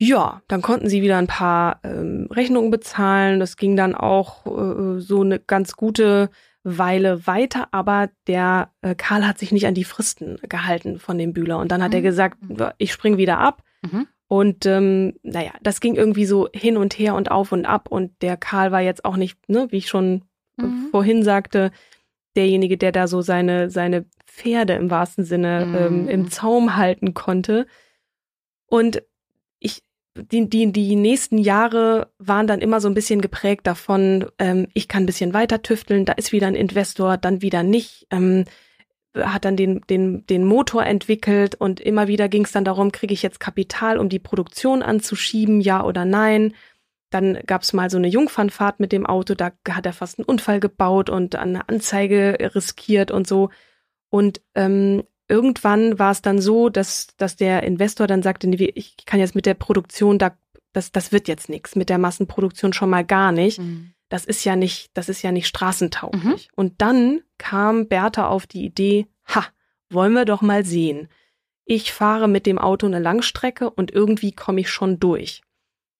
ja, 0.00 0.42
dann 0.46 0.62
konnten 0.62 0.88
sie 0.88 1.02
wieder 1.02 1.18
ein 1.18 1.26
paar 1.26 1.80
ähm, 1.82 2.28
Rechnungen 2.30 2.70
bezahlen. 2.70 3.40
Das 3.40 3.56
ging 3.56 3.76
dann 3.76 3.94
auch 3.94 4.46
äh, 4.46 5.00
so 5.00 5.22
eine 5.22 5.40
ganz 5.40 5.74
gute 5.74 6.30
Weile 6.62 7.26
weiter, 7.26 7.68
aber 7.72 8.08
der 8.26 8.70
äh, 8.82 8.94
Karl 8.94 9.26
hat 9.26 9.38
sich 9.38 9.52
nicht 9.52 9.66
an 9.66 9.74
die 9.74 9.84
Fristen 9.84 10.38
gehalten 10.48 10.98
von 10.98 11.18
dem 11.18 11.32
Bühler. 11.32 11.58
Und 11.58 11.72
dann 11.72 11.82
hat 11.82 11.94
er 11.94 12.00
Mhm. 12.00 12.04
gesagt, 12.04 12.38
ich 12.78 12.92
spring 12.92 13.16
wieder 13.16 13.38
ab. 13.38 13.62
Mhm. 13.82 14.06
Und 14.28 14.66
ähm, 14.66 15.14
naja, 15.22 15.52
das 15.62 15.80
ging 15.80 15.94
irgendwie 15.96 16.26
so 16.26 16.48
hin 16.54 16.76
und 16.76 16.98
her 16.98 17.14
und 17.14 17.30
auf 17.30 17.50
und 17.50 17.64
ab. 17.64 17.88
Und 17.90 18.12
der 18.22 18.36
Karl 18.36 18.70
war 18.70 18.80
jetzt 18.82 19.04
auch 19.04 19.16
nicht, 19.16 19.48
ne, 19.48 19.66
wie 19.70 19.78
ich 19.78 19.88
schon 19.88 20.22
äh, 20.60 20.62
Mhm. 20.66 20.88
vorhin 20.90 21.22
sagte, 21.24 21.70
derjenige, 22.38 22.78
der 22.78 22.92
da 22.92 23.06
so 23.06 23.20
seine, 23.20 23.68
seine 23.68 24.06
Pferde 24.26 24.74
im 24.74 24.90
wahrsten 24.90 25.24
Sinne 25.24 25.66
ähm, 25.76 26.02
Mhm. 26.04 26.08
im 26.08 26.30
Zaum 26.30 26.76
halten 26.76 27.12
konnte. 27.12 27.66
Und 28.66 29.02
ich, 29.58 29.82
die, 30.16 30.48
die, 30.48 30.72
die 30.72 30.96
nächsten 30.96 31.38
Jahre 31.38 32.10
waren 32.18 32.46
dann 32.46 32.60
immer 32.60 32.80
so 32.80 32.88
ein 32.88 32.94
bisschen 32.94 33.20
geprägt 33.20 33.66
davon, 33.66 34.26
ähm, 34.38 34.68
ich 34.74 34.88
kann 34.88 35.02
ein 35.02 35.06
bisschen 35.06 35.34
weiter 35.34 35.62
tüfteln, 35.62 36.04
da 36.04 36.12
ist 36.14 36.32
wieder 36.32 36.46
ein 36.46 36.54
Investor, 36.54 37.16
dann 37.16 37.42
wieder 37.42 37.62
nicht. 37.62 38.06
Ähm, 38.10 38.44
hat 39.16 39.44
dann 39.44 39.56
den, 39.56 39.80
den, 39.90 40.26
den 40.26 40.44
Motor 40.44 40.84
entwickelt 40.84 41.56
und 41.56 41.80
immer 41.80 42.06
wieder 42.06 42.28
ging 42.28 42.44
es 42.44 42.52
dann 42.52 42.64
darum, 42.64 42.92
kriege 42.92 43.14
ich 43.14 43.22
jetzt 43.22 43.40
Kapital, 43.40 43.98
um 43.98 44.08
die 44.08 44.18
Produktion 44.20 44.82
anzuschieben, 44.82 45.60
ja 45.60 45.82
oder 45.82 46.04
nein. 46.04 46.54
Dann 47.10 47.38
gab 47.46 47.62
es 47.62 47.72
mal 47.72 47.88
so 47.90 47.96
eine 47.96 48.08
Jungfernfahrt 48.08 48.80
mit 48.80 48.92
dem 48.92 49.06
Auto, 49.06 49.34
da 49.34 49.52
hat 49.68 49.86
er 49.86 49.92
fast 49.92 50.18
einen 50.18 50.26
Unfall 50.26 50.60
gebaut 50.60 51.08
und 51.08 51.36
eine 51.36 51.68
Anzeige 51.68 52.36
riskiert 52.54 53.10
und 53.10 53.26
so. 53.26 53.50
Und 54.10 54.40
ähm, 54.54 55.04
irgendwann 55.28 55.98
war 55.98 56.10
es 56.10 56.22
dann 56.22 56.40
so, 56.40 56.68
dass, 56.68 57.08
dass 57.16 57.36
der 57.36 57.62
Investor 57.62 58.06
dann 58.06 58.22
sagte, 58.22 58.46
nee, 58.46 58.72
ich 58.74 58.96
kann 59.06 59.20
jetzt 59.20 59.34
mit 59.34 59.46
der 59.46 59.54
Produktion, 59.54 60.18
da, 60.18 60.36
das, 60.72 60.92
das 60.92 61.12
wird 61.12 61.28
jetzt 61.28 61.48
nichts, 61.48 61.76
mit 61.76 61.88
der 61.88 61.98
Massenproduktion 61.98 62.72
schon 62.72 62.90
mal 62.90 63.04
gar 63.04 63.32
nicht 63.32 63.58
Mhm. 63.58 63.92
das 64.10 64.24
ist 64.24 64.44
ja 64.44 64.56
nicht, 64.56 64.90
das 64.94 65.08
ist 65.08 65.22
ja 65.22 65.32
nicht 65.32 65.46
straßentauglich. 65.46 66.48
Und 66.56 66.80
dann 66.80 67.20
kam 67.38 67.88
Bertha 67.88 68.28
auf 68.28 68.46
die 68.46 68.64
Idee, 68.64 69.06
ha, 69.26 69.44
wollen 69.90 70.12
wir 70.14 70.24
doch 70.24 70.40
mal 70.42 70.64
sehen. 70.64 71.08
Ich 71.64 71.92
fahre 71.92 72.28
mit 72.28 72.46
dem 72.46 72.58
Auto 72.58 72.86
eine 72.86 72.98
Langstrecke 72.98 73.68
und 73.70 73.90
irgendwie 73.90 74.32
komme 74.32 74.60
ich 74.60 74.70
schon 74.70 74.98
durch. 74.98 75.42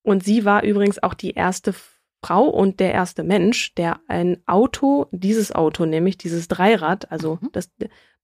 Und 0.01 0.23
sie 0.23 0.45
war 0.45 0.63
übrigens 0.63 1.01
auch 1.01 1.13
die 1.13 1.31
erste 1.31 1.73
Frau 2.21 2.43
und 2.45 2.79
der 2.79 2.93
erste 2.93 3.23
Mensch, 3.23 3.73
der 3.75 3.99
ein 4.07 4.41
Auto, 4.45 5.07
dieses 5.11 5.51
Auto 5.53 5.85
nämlich, 5.85 6.17
dieses 6.17 6.47
Dreirad, 6.47 7.11
also 7.11 7.37
Mhm. 7.41 7.49
das 7.53 7.69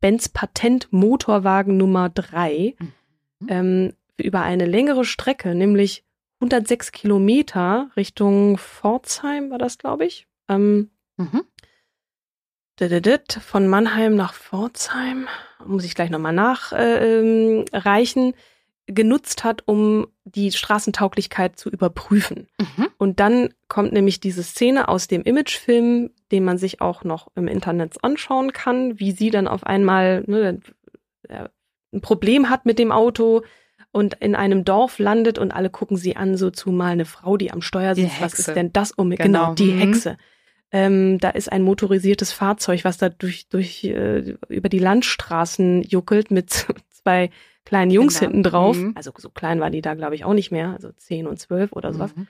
Benz 0.02 0.30
Patent 0.30 0.92
Motorwagen 0.92 1.78
Nummer 1.78 2.10
drei, 2.10 2.76
Mhm. 2.80 3.48
ähm, 3.48 3.94
über 4.18 4.42
eine 4.42 4.66
längere 4.66 5.06
Strecke, 5.06 5.56
nämlich 5.56 6.04
106 6.42 6.92
Kilometer 6.92 7.90
Richtung 7.96 8.58
Pforzheim 8.58 9.50
war 9.50 9.58
das, 9.58 9.78
glaube 9.78 10.06
ich. 10.06 10.28
Ähm, 10.50 10.92
Mhm. 11.18 11.44
von 13.42 13.68
Mannheim 13.68 14.16
nach 14.16 14.34
Pforzheim, 14.34 15.28
muss 15.66 15.86
ich 15.86 15.96
gleich 15.96 16.10
nochmal 16.10 16.34
nachreichen, 16.34 17.66
äh, 17.72 17.78
reichen, 17.78 18.34
genutzt 18.88 19.43
hat, 19.43 19.63
um 19.65 20.08
die 20.26 20.52
Straßentauglichkeit 20.52 21.58
zu 21.58 21.69
überprüfen. 21.69 22.48
Mhm. 22.60 22.88
Und 22.98 23.19
dann 23.19 23.50
kommt 23.67 23.93
nämlich 23.93 24.19
diese 24.19 24.43
Szene 24.43 24.88
aus 24.88 25.08
dem 25.08 25.24
Imagefilm, 25.24 26.12
den 26.32 26.43
man 26.43 26.58
sich 26.58 26.82
auch 26.82 27.04
noch 27.04 27.30
im 27.36 27.48
Internet 27.48 28.04
anschauen 28.04 28.54
kann, 28.54 29.00
wie 29.00 29.12
sie 29.12 29.32
dann 29.32 29.48
auf 29.48 29.63
einmal 29.65 30.24
ne, 30.28 30.60
äh, 31.30 31.48
ein 31.93 32.02
Problem 32.02 32.50
hat 32.50 32.65
mit 32.65 32.78
dem 32.78 32.91
Auto 32.91 33.43
und 33.91 34.15
in 34.15 34.36
einem 34.36 34.65
Dorf 34.65 35.00
landet 35.00 35.39
und 35.39 35.52
alle 35.52 35.69
gucken 35.69 35.98
sie 35.98 36.15
an, 36.15 36.36
so 36.38 36.50
zumal 36.52 36.91
eine 36.91 37.06
Frau, 37.06 37.38
die 37.38 37.52
am 37.52 37.62
Steuer 37.62 37.95
sitzt. 37.95 38.19
Was 38.21 38.34
ist 38.38 38.56
denn 38.56 38.74
das 38.74 38.91
um? 38.91 39.10
Genau, 39.12 39.24
Genau. 39.24 39.54
die 39.56 39.71
Mhm. 39.71 39.80
Hexe. 39.80 40.17
Ähm, 40.71 41.19
da 41.19 41.30
ist 41.30 41.52
ein 41.52 41.62
motorisiertes 41.62 42.34
Fahrzeug, 42.34 42.84
was 42.84 42.98
da 42.98 43.08
durch, 43.10 43.48
durch 43.48 43.84
äh, 43.86 44.36
über 44.50 44.67
die 44.67 44.80
Landstraßen 44.80 45.84
juckelt 45.84 46.32
mit 46.32 46.50
zwei 46.89 47.30
kleinen 47.65 47.91
Jungs 47.91 48.19
Genau. 48.19 48.32
hinten 48.32 48.43
drauf. 48.43 48.78
Mhm. 48.78 48.93
Also 48.95 49.12
so 49.17 49.30
klein 49.30 49.60
war 49.60 49.69
die 49.69 49.82
da, 49.82 49.93
glaube 49.95 50.15
ich, 50.15 50.23
auch 50.23 50.34
nicht 50.34 50.51
mehr, 50.51 50.69
also 50.71 50.91
zehn 50.91 51.28
und 51.28 51.39
zwölf 51.39 51.73
oder 51.73 51.91
sowas 51.93 52.15
Mhm. 52.15 52.28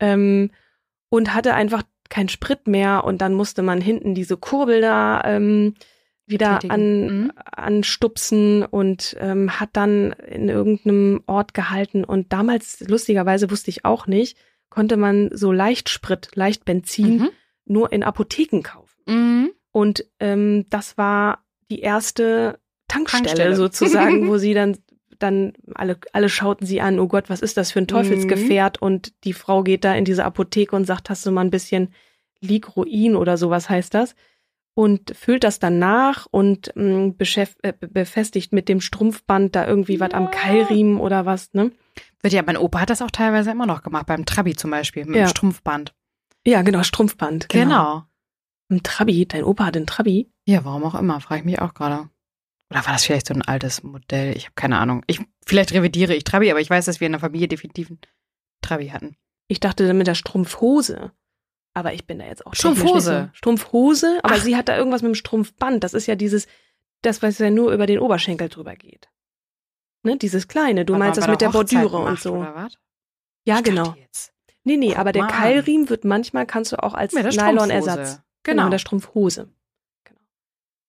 ähm, 0.00 0.50
und 1.10 1.34
hatte 1.34 1.54
einfach 1.54 1.82
keinen 2.10 2.28
Sprit 2.28 2.66
mehr 2.66 3.04
und 3.04 3.20
dann 3.20 3.34
musste 3.34 3.62
man 3.62 3.80
hinten 3.80 4.14
diese 4.14 4.36
Kurbel 4.36 4.80
da 4.80 5.22
ähm, 5.24 5.74
wieder 6.26 6.58
Tätigen. 6.60 6.72
an, 6.72 7.06
Mhm. 7.24 7.32
anstupsen 7.52 8.62
und 8.64 9.16
ähm, 9.20 9.58
hat 9.60 9.70
dann 9.72 10.12
in 10.12 10.48
irgendeinem 10.48 11.22
Ort 11.26 11.54
gehalten 11.54 12.04
und 12.04 12.32
damals, 12.32 12.80
lustigerweise 12.88 13.50
wusste 13.50 13.70
ich 13.70 13.84
auch 13.84 14.06
nicht, 14.06 14.38
konnte 14.70 14.96
man 14.96 15.30
so 15.32 15.52
Leichtsprit, 15.52 16.30
Leichtbenzin 16.34 17.18
Mhm. 17.18 17.30
nur 17.66 17.92
in 17.92 18.02
Apotheken 18.02 18.62
kaufen. 18.62 19.02
Mhm. 19.06 19.50
Und 19.72 20.04
ähm, 20.20 20.66
das 20.70 20.96
war 20.98 21.44
die 21.70 21.80
erste 21.80 22.58
Tankstelle, 22.94 23.24
Tankstelle. 23.24 23.56
sozusagen, 23.56 24.28
wo 24.28 24.38
sie 24.38 24.54
dann 24.60 24.76
dann 25.20 25.52
alle, 25.74 25.96
alle 26.12 26.28
schauten 26.28 26.66
sie 26.66 26.80
an, 26.80 26.98
oh 26.98 27.06
Gott, 27.06 27.30
was 27.30 27.40
ist 27.40 27.56
das 27.56 27.70
für 27.70 27.78
ein 27.78 27.86
Teufelsgefährt? 27.86 28.80
Mhm. 28.80 28.86
Und 28.86 29.12
die 29.24 29.32
Frau 29.32 29.62
geht 29.62 29.84
da 29.84 29.94
in 29.94 30.04
diese 30.04 30.24
Apotheke 30.24 30.74
und 30.74 30.86
sagt, 30.86 31.08
hast 31.08 31.24
du 31.24 31.30
mal 31.30 31.42
ein 31.42 31.50
bisschen 31.52 31.94
Ligroin 32.40 33.16
oder 33.16 33.36
sowas 33.36 33.68
heißt 33.70 33.94
das? 33.94 34.14
Und 34.74 35.16
füllt 35.16 35.44
das 35.44 35.60
dann 35.60 35.78
nach 35.78 36.26
und 36.32 36.72
mh, 36.74 37.14
beschäft, 37.16 37.58
äh, 37.62 37.72
befestigt 37.72 38.52
mit 38.52 38.68
dem 38.68 38.80
Strumpfband 38.80 39.54
da 39.54 39.66
irgendwie 39.68 40.00
was 40.00 40.10
am 40.12 40.24
Ja. 40.24 40.30
Keilriemen 40.30 40.98
oder 40.98 41.24
was, 41.26 41.52
ne? 41.54 41.70
Wird 42.22 42.32
ja, 42.34 42.42
mein 42.44 42.56
Opa 42.56 42.80
hat 42.80 42.90
das 42.90 43.00
auch 43.00 43.10
teilweise 43.12 43.52
immer 43.52 43.66
noch 43.66 43.82
gemacht, 43.84 44.06
beim 44.06 44.26
Trabi 44.26 44.56
zum 44.56 44.72
Beispiel, 44.72 45.04
mit 45.04 45.14
Ja. 45.16 45.26
dem 45.26 45.28
Strumpfband. 45.28 45.94
Ja, 46.44 46.62
genau, 46.62 46.82
Strumpfband. 46.82 47.48
Genau. 47.50 48.02
Ein 48.68 48.82
Trabi, 48.82 49.26
dein 49.26 49.44
Opa 49.44 49.66
hat 49.66 49.76
einen 49.76 49.86
Trabi. 49.86 50.28
Ja, 50.44 50.64
warum 50.64 50.82
auch 50.84 50.96
immer, 50.96 51.20
frage 51.20 51.40
ich 51.40 51.44
mich 51.44 51.60
auch 51.60 51.72
gerade. 51.72 52.08
Oder 52.74 52.84
war 52.86 52.92
das 52.92 53.04
vielleicht 53.04 53.28
so 53.28 53.34
ein 53.34 53.42
altes 53.42 53.82
Modell? 53.84 54.36
Ich 54.36 54.46
habe 54.46 54.54
keine 54.56 54.78
Ahnung. 54.78 55.02
Ich, 55.06 55.20
vielleicht 55.46 55.72
revidiere 55.72 56.14
ich 56.14 56.24
Trabi, 56.24 56.50
aber 56.50 56.60
ich 56.60 56.68
weiß, 56.70 56.84
dass 56.86 57.00
wir 57.00 57.06
in 57.06 57.12
der 57.12 57.20
Familie 57.20 57.46
definitiv 57.46 57.88
einen 57.88 58.00
Trabi 58.62 58.88
hatten. 58.88 59.16
Ich 59.46 59.60
dachte 59.60 59.92
mit 59.94 60.06
der 60.06 60.14
Strumpfhose. 60.16 61.12
Aber 61.72 61.92
ich 61.92 62.06
bin 62.06 62.18
da 62.18 62.24
jetzt 62.26 62.46
auch 62.46 62.54
Strumpfhose. 62.54 63.30
Strumpfhose, 63.32 64.20
aber 64.22 64.34
Ach. 64.36 64.40
sie 64.42 64.56
hat 64.56 64.68
da 64.68 64.76
irgendwas 64.76 65.02
mit 65.02 65.10
dem 65.10 65.14
Strumpfband. 65.14 65.82
Das 65.84 65.92
ist 65.94 66.06
ja 66.06 66.14
dieses, 66.14 66.46
das, 67.02 67.22
was 67.22 67.38
ja 67.38 67.50
nur 67.50 67.72
über 67.72 67.86
den 67.86 67.98
Oberschenkel 67.98 68.48
drüber 68.48 68.74
geht. 68.76 69.08
Ne, 70.02 70.16
dieses 70.16 70.48
kleine. 70.48 70.84
Du 70.84 70.92
War- 70.94 70.98
meinst 71.00 71.18
das 71.18 71.28
mit 71.28 71.40
der 71.40 71.52
Hochzeit 71.52 71.82
Bordüre 71.82 71.98
und 71.98 72.20
so. 72.20 72.42
Ja, 73.46 73.58
Ich 73.58 73.64
genau. 73.64 73.94
Nee, 74.64 74.76
nee, 74.76 74.88
Guck 74.90 74.98
aber 74.98 75.12
der. 75.12 75.26
Keilriemen 75.26 75.88
wird 75.90 76.04
manchmal, 76.04 76.46
kannst 76.46 76.72
du 76.72 76.82
auch 76.82 76.94
als 76.94 77.12
Nylon-Ersatz. 77.12 78.20
Genau, 78.42 78.62
Genau. 78.62 78.68
der 78.70 78.78
Strumpfhose. 78.78 79.48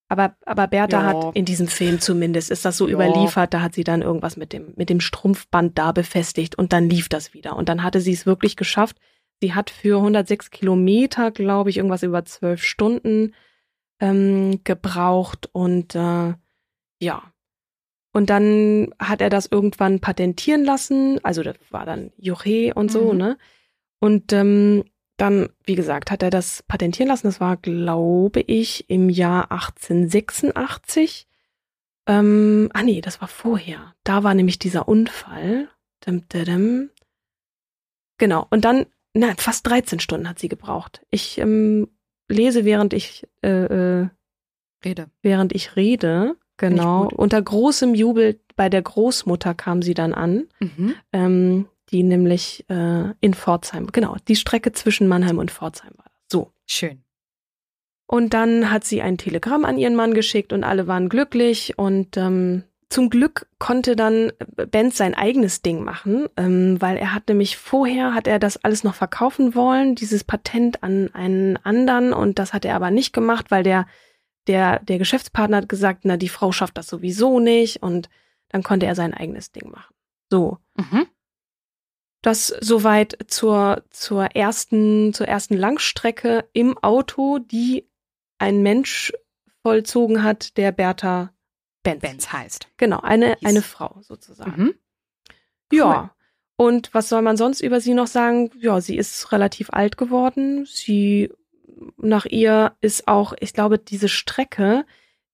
Aber, 0.08 0.36
aber 0.44 0.68
Bertha 0.68 1.00
Ja. 1.00 1.04
hat 1.04 1.36
in 1.36 1.44
diesem 1.44 1.66
Film 1.68 2.00
zumindest, 2.00 2.50
ist 2.50 2.64
das 2.64 2.76
so 2.76 2.86
Ja. 2.86 2.94
überliefert, 2.94 3.52
da 3.52 3.60
hat 3.60 3.74
sie 3.74 3.82
dann 3.84 4.02
irgendwas 4.02 4.36
mit 4.36 4.52
dem, 4.52 4.72
mit 4.76 4.88
dem 4.88 5.00
Strumpfband 5.00 5.76
da 5.76 5.90
befestigt 5.92 6.56
und 6.56 6.72
dann 6.72 6.88
lief 6.88 7.08
das 7.08 7.34
wieder. 7.34 7.56
Und 7.56 7.68
dann 7.68 7.82
hatte 7.82 8.00
sie 8.00 8.12
es 8.12 8.24
wirklich 8.26 8.56
geschafft. 8.56 8.98
Sie 9.40 9.52
hat 9.54 9.68
für 9.70 9.98
106 9.98 10.50
Kilometer, 10.50 11.30
glaube 11.32 11.70
ich, 11.70 11.76
irgendwas 11.78 12.02
über 12.04 12.24
zwölf 12.24 12.62
Stunden 12.62 13.34
ähm, 14.00 14.60
gebraucht 14.64 15.48
und 15.52 15.94
äh, 15.94 16.34
ja. 17.00 17.22
Und 18.12 18.30
dann 18.30 18.94
hat 18.98 19.20
er 19.20 19.28
das 19.28 19.46
irgendwann 19.50 20.00
patentieren 20.00 20.64
lassen. 20.64 21.18
Also 21.22 21.42
das 21.42 21.56
war 21.70 21.84
dann 21.84 22.12
Juche 22.16 22.72
und 22.74 22.90
so, 22.90 23.12
Mhm. 23.12 23.18
ne? 23.18 23.38
Und 23.98 24.32
ähm, 24.32 24.84
dann, 25.16 25.48
wie 25.64 25.74
gesagt, 25.74 26.10
hat 26.10 26.22
er 26.22 26.30
das 26.30 26.62
patentieren 26.68 27.08
lassen. 27.08 27.26
Das 27.26 27.40
war, 27.40 27.56
glaube 27.56 28.40
ich, 28.40 28.88
im 28.90 29.08
Jahr 29.08 29.50
1886. 29.50 31.26
Ähm, 32.06 32.68
ah 32.74 32.82
nee, 32.82 33.00
das 33.00 33.20
war 33.20 33.28
vorher. 33.28 33.94
Da 34.04 34.22
war 34.22 34.34
nämlich 34.34 34.58
dieser 34.58 34.88
Unfall. 34.88 35.68
Genau. 38.18 38.46
Und 38.50 38.64
dann, 38.64 38.86
na, 39.14 39.34
fast 39.36 39.66
13 39.66 40.00
Stunden 40.00 40.28
hat 40.28 40.38
sie 40.38 40.48
gebraucht. 40.48 41.02
Ich 41.10 41.38
ähm, 41.38 41.88
lese, 42.28 42.64
während 42.64 42.92
ich, 42.92 43.26
äh, 43.42 43.48
äh, 44.02 44.08
Rede. 44.84 45.10
während 45.22 45.52
ich 45.54 45.76
rede. 45.76 46.36
Ich 46.36 46.58
Genau. 46.58 47.04
gut. 47.08 47.12
Unter 47.14 47.42
großem 47.42 47.94
Jubel 47.94 48.40
bei 48.54 48.68
der 48.70 48.80
Großmutter 48.82 49.54
kam 49.54 49.82
sie 49.82 49.92
dann 49.94 50.14
an 50.14 50.48
Mhm. 50.60 50.94
ähm, 51.12 51.68
die 51.90 52.02
nämlich 52.02 52.64
äh, 52.68 53.12
in 53.20 53.34
Pforzheim, 53.34 53.88
genau, 53.88 54.16
die 54.28 54.36
Strecke 54.36 54.72
zwischen 54.72 55.08
Mannheim 55.08 55.38
und 55.38 55.50
Pforzheim 55.50 55.92
war. 55.96 56.10
So. 56.30 56.52
Schön. 56.66 57.02
Und 58.06 58.34
dann 58.34 58.70
hat 58.70 58.84
sie 58.84 59.02
ein 59.02 59.18
Telegramm 59.18 59.64
an 59.64 59.78
ihren 59.78 59.96
Mann 59.96 60.14
geschickt 60.14 60.52
und 60.52 60.64
alle 60.64 60.86
waren 60.86 61.08
glücklich 61.08 61.76
und 61.76 62.16
ähm, 62.16 62.62
zum 62.88 63.10
Glück 63.10 63.48
konnte 63.58 63.96
dann 63.96 64.32
Benz 64.70 64.96
sein 64.96 65.14
eigenes 65.14 65.60
Ding 65.60 65.82
machen, 65.82 66.28
ähm, 66.36 66.80
weil 66.80 66.96
er 66.98 67.14
hat 67.14 67.28
nämlich 67.28 67.56
vorher 67.56 68.14
hat 68.14 68.28
er 68.28 68.38
das 68.38 68.62
alles 68.62 68.84
noch 68.84 68.94
verkaufen 68.94 69.56
wollen, 69.56 69.96
dieses 69.96 70.22
Patent 70.22 70.84
an 70.84 71.12
einen 71.12 71.56
anderen 71.64 72.12
und 72.12 72.38
das 72.38 72.52
hat 72.52 72.64
er 72.64 72.76
aber 72.76 72.92
nicht 72.92 73.12
gemacht, 73.12 73.50
weil 73.50 73.64
der 73.64 73.86
der 74.46 74.78
der 74.80 74.98
Geschäftspartner 74.98 75.56
hat 75.56 75.68
gesagt, 75.68 76.00
na 76.04 76.16
die 76.16 76.28
Frau 76.28 76.52
schafft 76.52 76.78
das 76.78 76.86
sowieso 76.86 77.40
nicht 77.40 77.82
und 77.82 78.08
dann 78.50 78.62
konnte 78.62 78.86
er 78.86 78.94
sein 78.94 79.14
eigenes 79.14 79.50
Ding 79.50 79.68
machen. 79.70 79.94
So. 80.30 80.58
Mhm. 80.76 81.06
Das 82.26 82.48
soweit 82.48 83.16
zur, 83.28 83.84
zur 83.90 84.34
ersten, 84.34 85.12
zur 85.12 85.28
ersten 85.28 85.56
Langstrecke 85.56 86.48
im 86.52 86.76
Auto, 86.76 87.38
die 87.38 87.88
ein 88.38 88.62
Mensch 88.62 89.12
vollzogen 89.62 90.24
hat, 90.24 90.56
der 90.56 90.72
Bertha 90.72 91.32
Benz. 91.84 92.00
Benz 92.00 92.32
heißt. 92.32 92.66
Genau, 92.78 92.98
eine, 92.98 93.36
Hieß. 93.36 93.48
eine 93.48 93.62
Frau 93.62 94.00
sozusagen. 94.02 94.60
Mhm. 94.60 94.74
Ja. 95.70 96.16
Und 96.56 96.92
was 96.94 97.08
soll 97.08 97.22
man 97.22 97.36
sonst 97.36 97.60
über 97.60 97.80
sie 97.80 97.94
noch 97.94 98.08
sagen? 98.08 98.50
Ja, 98.58 98.80
sie 98.80 98.96
ist 98.96 99.30
relativ 99.30 99.70
alt 99.70 99.96
geworden. 99.96 100.66
Sie, 100.66 101.32
nach 101.96 102.26
ihr 102.26 102.76
ist 102.80 103.06
auch, 103.06 103.34
ich 103.38 103.52
glaube, 103.52 103.78
diese 103.78 104.08
Strecke, 104.08 104.84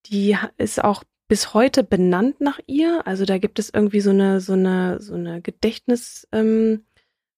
die 0.05 0.37
ist 0.59 0.85
auch 0.85 1.05
bis 1.29 1.55
heute 1.55 1.83
benannt 1.85 2.41
nach 2.41 2.61
ihr. 2.67 3.07
Also 3.07 3.25
da 3.25 3.39
gibt 3.39 3.59
es 3.59 3.71
irgendwie 3.73 4.01
so 4.01 4.11
eine, 4.11 4.41
so 4.41 4.53
eine, 4.53 5.01
so 5.01 5.15
eine 5.15 5.41
Gedächtnis, 5.41 6.29
ähm, 6.33 6.85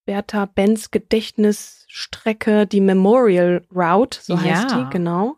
Bertha 0.07 0.45
Benz 0.47 0.91
Gedächtnisstrecke, 0.91 2.67
die 2.67 2.81
Memorial 2.81 3.65
Route, 3.75 4.19
so 4.21 4.39
heißt 4.41 4.71
Ja. 4.71 4.85
die, 4.85 4.91
genau. 4.91 5.37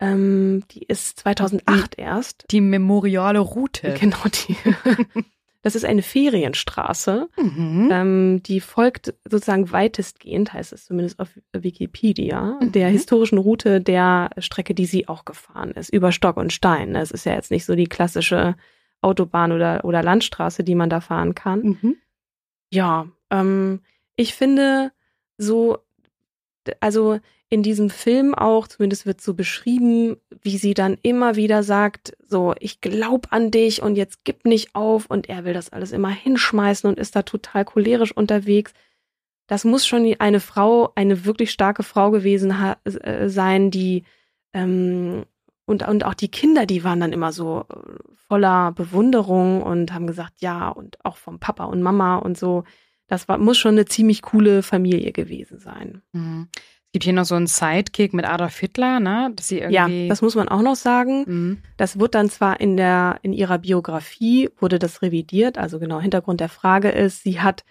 Ähm, 0.00 0.64
die 0.70 0.84
ist 0.84 1.18
2008 1.20 1.98
erst. 1.98 2.44
Die 2.50 2.60
memoriale 2.60 3.40
Route. 3.40 3.94
Genau, 4.00 4.16
die. 4.24 4.56
Das 5.62 5.74
ist 5.74 5.84
eine 5.84 6.02
Ferienstraße. 6.02 7.28
Mhm. 7.36 7.88
Ähm, 7.92 8.42
die 8.44 8.60
folgt 8.60 9.14
sozusagen 9.28 9.70
weitestgehend, 9.72 10.52
heißt 10.52 10.72
es 10.72 10.86
zumindest 10.86 11.18
auf 11.20 11.28
Wikipedia, 11.52 12.58
Mhm. 12.60 12.72
der 12.72 12.88
historischen 12.88 13.38
Route 13.38 13.80
der 13.80 14.30
Strecke, 14.38 14.74
die 14.74 14.86
sie 14.86 15.06
auch 15.08 15.24
gefahren 15.24 15.72
ist, 15.72 15.90
über 15.92 16.12
Stock 16.12 16.36
und 16.38 16.52
Stein. 16.52 16.94
Es 16.96 17.10
ist 17.10 17.26
ja 17.26 17.34
jetzt 17.34 17.50
nicht 17.50 17.66
so 17.66 17.74
die 17.74 17.88
klassische 17.88 18.56
Autobahn 19.02 19.52
oder, 19.52 19.84
oder 19.84 20.02
Landstraße, 20.02 20.64
die 20.64 20.74
man 20.74 20.90
da 20.90 21.00
fahren 21.00 21.34
kann. 21.34 21.60
Mhm. 21.82 21.96
Ja, 22.72 23.08
ähm, 23.30 23.80
ich 24.16 24.34
finde 24.34 24.92
so, 25.38 25.78
also 26.80 27.18
in 27.52 27.64
diesem 27.64 27.90
Film 27.90 28.34
auch, 28.34 28.68
zumindest 28.68 29.06
wird 29.06 29.20
so 29.20 29.34
beschrieben, 29.34 30.16
wie 30.40 30.56
sie 30.56 30.72
dann 30.72 30.96
immer 31.02 31.34
wieder 31.34 31.64
sagt, 31.64 32.16
so, 32.26 32.54
ich 32.60 32.80
glaub 32.80 33.32
an 33.32 33.50
dich 33.50 33.82
und 33.82 33.96
jetzt 33.96 34.20
gib 34.22 34.44
nicht 34.44 34.76
auf 34.76 35.06
und 35.06 35.28
er 35.28 35.44
will 35.44 35.52
das 35.52 35.70
alles 35.70 35.90
immer 35.90 36.10
hinschmeißen 36.10 36.88
und 36.88 37.00
ist 37.00 37.16
da 37.16 37.22
total 37.22 37.64
cholerisch 37.64 38.12
unterwegs. 38.12 38.72
Das 39.48 39.64
muss 39.64 39.84
schon 39.84 40.14
eine 40.20 40.38
Frau, 40.38 40.92
eine 40.94 41.24
wirklich 41.24 41.50
starke 41.50 41.82
Frau 41.82 42.12
gewesen 42.12 42.54
äh, 42.84 43.28
sein, 43.28 43.72
die 43.72 44.04
ähm, 44.52 45.24
und, 45.66 45.86
und 45.86 46.04
auch 46.04 46.14
die 46.14 46.30
Kinder, 46.30 46.66
die 46.66 46.84
waren 46.84 47.00
dann 47.00 47.12
immer 47.12 47.32
so 47.32 47.64
äh, 47.68 47.76
voller 48.28 48.72
Bewunderung 48.72 49.62
und 49.62 49.92
haben 49.92 50.06
gesagt, 50.06 50.34
ja, 50.40 50.68
und 50.68 51.04
auch 51.04 51.16
vom 51.16 51.40
Papa 51.40 51.64
und 51.64 51.82
Mama 51.82 52.16
und 52.16 52.38
so. 52.38 52.62
Das 53.08 53.28
war, 53.28 53.38
muss 53.38 53.58
schon 53.58 53.74
eine 53.74 53.86
ziemlich 53.86 54.22
coole 54.22 54.62
Familie 54.62 55.10
gewesen 55.10 55.58
sein. 55.58 56.02
Mhm. 56.12 56.48
Es 56.90 56.92
gibt 56.94 57.04
hier 57.04 57.12
noch 57.12 57.24
so 57.24 57.36
einen 57.36 57.46
Sidekick 57.46 58.12
mit 58.14 58.24
Adolf 58.24 58.58
Hitler, 58.58 58.98
ne? 58.98 59.30
Dass 59.36 59.46
sie 59.46 59.58
irgendwie. 59.58 60.02
Ja, 60.02 60.08
das 60.08 60.22
muss 60.22 60.34
man 60.34 60.48
auch 60.48 60.60
noch 60.60 60.74
sagen. 60.74 61.24
Mhm. 61.24 61.58
Das 61.76 62.00
wird 62.00 62.16
dann 62.16 62.28
zwar 62.28 62.60
in 62.60 62.76
der, 62.76 63.20
in 63.22 63.32
ihrer 63.32 63.58
Biografie 63.58 64.50
wurde 64.58 64.80
das 64.80 65.00
revidiert. 65.00 65.56
Also 65.56 65.78
genau, 65.78 66.00
Hintergrund 66.00 66.40
der 66.40 66.48
Frage 66.48 66.88
ist, 66.88 67.22
sie 67.22 67.40
hat 67.40 67.64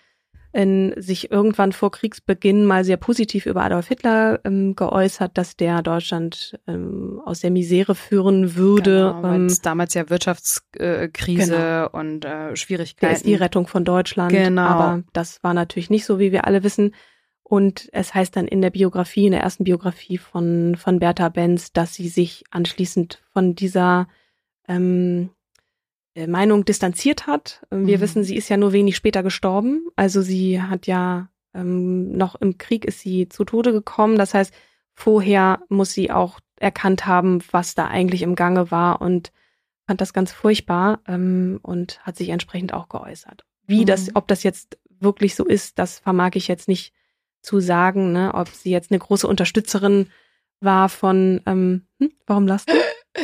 in, 0.53 0.93
sich 0.95 1.31
irgendwann 1.31 1.73
vor 1.73 1.91
Kriegsbeginn 1.91 2.65
mal 2.65 2.85
sehr 2.85 2.95
positiv 2.95 3.45
über 3.45 3.61
Adolf 3.63 3.89
Hitler 3.89 4.39
ähm, 4.45 4.73
geäußert, 4.75 5.37
dass 5.37 5.57
der 5.57 5.81
Deutschland 5.81 6.57
ähm, 6.65 7.21
aus 7.25 7.41
der 7.41 7.51
Misere 7.51 7.95
führen 7.95 8.55
würde. 8.55 9.13
Genau, 9.15 9.33
ähm, 9.33 9.53
damals 9.63 9.95
ja 9.95 10.09
Wirtschaftskrise 10.09 11.09
Krise 11.11 11.89
und 11.89 12.23
äh, 12.23 12.55
Schwierigkeiten. 12.55 13.01
der 13.01 13.17
ist 13.17 13.25
die 13.25 13.35
Rettung 13.35 13.67
von 13.67 13.83
Deutschland. 13.83 14.31
Genau. 14.31 14.61
Aber 14.61 15.03
das 15.11 15.43
war 15.43 15.53
natürlich 15.53 15.89
nicht 15.89 16.05
so, 16.05 16.19
wie 16.19 16.31
wir 16.31 16.47
alle 16.47 16.63
wissen. 16.63 16.95
Und 17.49 17.89
es 17.93 18.13
heißt 18.13 18.35
dann 18.35 18.47
in 18.47 18.61
der 18.61 18.69
Biografie, 18.69 19.25
in 19.25 19.31
der 19.31 19.41
ersten 19.41 19.63
Biografie 19.63 20.19
von, 20.19 20.75
von 20.75 20.99
Bertha 20.99 21.29
Benz, 21.29 21.73
dass 21.73 21.95
sie 21.95 22.07
sich 22.07 22.43
anschließend 22.51 23.23
von 23.33 23.55
dieser 23.55 24.07
ähm, 24.67 25.31
äh, 26.13 26.27
Meinung 26.27 26.63
distanziert 26.63 27.25
hat. 27.25 27.65
Wir 27.71 27.97
Mhm. 27.97 28.01
wissen, 28.01 28.23
sie 28.23 28.35
ist 28.35 28.49
ja 28.49 28.57
nur 28.57 28.71
wenig 28.71 28.95
später 28.95 29.23
gestorben. 29.23 29.87
Also 29.95 30.21
sie 30.21 30.61
hat 30.61 30.85
ja 30.85 31.29
ähm, 31.55 32.11
noch 32.15 32.35
im 32.35 32.59
Krieg 32.59 32.85
ist 32.85 32.99
sie 32.99 33.27
zu 33.29 33.43
Tode 33.45 33.71
gekommen. 33.71 34.19
Das 34.19 34.35
heißt, 34.35 34.53
vorher 34.93 35.63
muss 35.69 35.91
sie 35.91 36.11
auch 36.11 36.39
erkannt 36.59 37.07
haben, 37.07 37.39
was 37.49 37.73
da 37.73 37.87
eigentlich 37.87 38.21
im 38.21 38.35
Gange 38.35 38.69
war 38.69 39.01
und 39.01 39.31
fand 39.87 40.01
das 40.01 40.13
ganz 40.13 40.31
furchtbar 40.31 40.99
ähm, 41.07 41.59
und 41.63 41.99
hat 42.05 42.15
sich 42.15 42.29
entsprechend 42.29 42.75
auch 42.75 42.89
geäußert. 42.89 43.43
Wie 43.65 43.81
Mhm. 43.81 43.85
das, 43.87 44.15
ob 44.15 44.27
das 44.27 44.43
jetzt 44.43 44.77
wirklich 44.99 45.33
so 45.33 45.45
ist, 45.45 45.79
das 45.79 45.97
vermag 45.97 46.31
ich 46.35 46.47
jetzt 46.47 46.67
nicht 46.67 46.93
zu 47.41 47.59
sagen, 47.59 48.11
ne? 48.11 48.31
ob 48.33 48.49
sie 48.49 48.71
jetzt 48.71 48.91
eine 48.91 48.99
große 48.99 49.27
Unterstützerin 49.27 50.07
war 50.61 50.89
von, 50.89 51.41
ähm, 51.45 51.85
hm, 51.99 52.11
warum 52.27 52.47
lasst 52.47 52.69
du? 52.69 52.73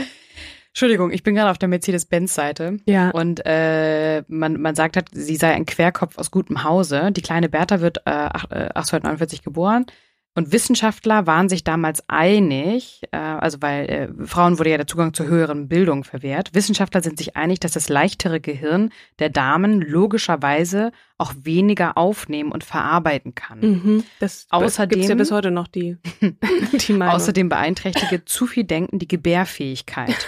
Entschuldigung, 0.70 1.12
ich 1.12 1.24
bin 1.24 1.36
gerade 1.36 1.52
auf 1.52 1.58
der 1.58 1.70
Mercedes-Benz-Seite. 1.70 2.80
Ja. 2.86 3.12
Und 3.12 3.42
äh, 3.46 4.24
man, 4.28 4.60
man 4.60 4.76
sagt 4.76 4.98
halt, 4.98 5.08
sie 5.14 5.38
sei 5.38 5.54
ein 5.54 5.66
Querkopf 5.66 6.18
aus 6.18 6.32
gutem 6.32 6.66
Hause. 6.66 7.12
Die 7.14 7.22
kleine 7.22 7.48
Bertha 7.48 7.80
wird 7.80 8.00
äh, 8.00 8.02
ach- 8.06 8.52
äh, 8.52 8.68
1849 8.76 9.42
geboren. 9.42 9.86
Und 10.36 10.52
Wissenschaftler 10.52 11.26
waren 11.28 11.48
sich 11.48 11.64
damals 11.64 12.04
einig, 12.10 13.02
äh, 13.12 13.18
also 13.18 13.62
weil 13.62 13.90
äh, 13.90 14.26
Frauen 14.26 14.60
wurde 14.60 14.72
ja 14.72 14.78
der 14.78 14.86
Zugang 14.86 15.14
zur 15.14 15.28
höheren 15.28 15.70
Bildung 15.70 16.04
verwehrt. 16.04 16.54
Wissenschaftler 16.54 17.02
sind 17.02 17.18
sich 17.18 17.38
einig, 17.38 17.62
dass 17.62 17.72
das 17.72 17.88
leichtere 17.88 18.42
Gehirn 18.42 18.92
der 19.20 19.30
Damen 19.30 19.80
logischerweise 19.82 20.92
auch 21.18 21.34
weniger 21.44 21.98
aufnehmen 21.98 22.52
und 22.52 22.66
verarbeiten 22.66 23.34
kann. 23.34 23.60
Mhm. 23.62 24.04
Das 24.20 24.48
Außerdem- 24.52 24.88
gibt's 24.90 25.08
ja 25.08 25.16
bis 25.16 25.32
heute 25.32 25.52
noch 25.52 25.70
die, 25.70 25.98
die 26.22 26.94
Meinung. 26.94 27.16
Außerdem 27.16 27.48
beeinträchtige 27.48 28.26
zu 28.26 28.46
viel 28.46 28.66
Denken 28.66 29.00
die 29.00 29.08
Gebärfähigkeit. 29.08 30.28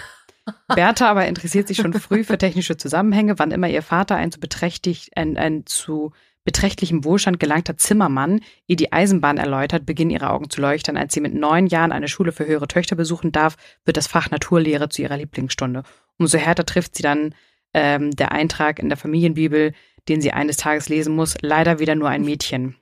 Bertha 0.74 1.10
aber 1.10 1.28
interessiert 1.28 1.68
sich 1.68 1.76
schon 1.76 1.92
früh 1.94 2.24
für 2.24 2.38
technische 2.38 2.78
Zusammenhänge, 2.78 3.38
wann 3.40 3.52
immer 3.52 3.68
ihr 3.68 3.82
Vater 3.82 4.16
ein 4.16 4.32
zu, 4.32 4.40
beträchtlich, 4.40 5.12
ein, 5.16 5.36
ein 5.36 5.66
zu 5.66 6.14
beträchtlichem 6.48 7.04
Wohlstand 7.04 7.42
gelangter 7.42 7.76
Zimmermann 7.76 8.40
ihr 8.68 8.78
die 8.78 8.94
Eisenbahn 8.94 9.36
erläutert, 9.36 9.86
beginnen 9.86 10.12
ihre 10.12 10.30
Augen 10.30 10.50
zu 10.50 10.62
leuchten. 10.62 10.96
Als 10.96 11.14
sie 11.14 11.20
mit 11.20 11.34
neun 11.34 11.68
Jahren 11.68 11.92
eine 11.92 12.08
Schule 12.08 12.32
für 12.32 12.48
höhere 12.48 12.70
Töchter 12.70 12.96
besuchen 12.96 13.34
darf, 13.34 13.58
wird 13.84 13.98
das 13.98 14.08
Fach 14.08 14.32
Naturlehre 14.32 14.88
zu 14.88 15.02
ihrer 15.02 15.18
Lieblingsstunde. 15.18 15.84
Umso 16.18 16.38
härter 16.38 16.66
trifft 16.66 16.96
sie 16.96 17.04
dann 17.04 17.36
ähm, 17.74 18.12
der 18.12 18.32
Eintrag 18.32 18.80
in 18.80 18.88
der 18.88 18.98
Familienbibel, 18.98 19.74
den 20.08 20.22
sie 20.22 20.32
eines 20.32 20.56
Tages 20.56 20.88
lesen 20.88 21.14
muss, 21.18 21.36
leider 21.42 21.80
wieder 21.80 21.96
nur 21.96 22.08
ein 22.08 22.24
Mädchen. 22.24 22.78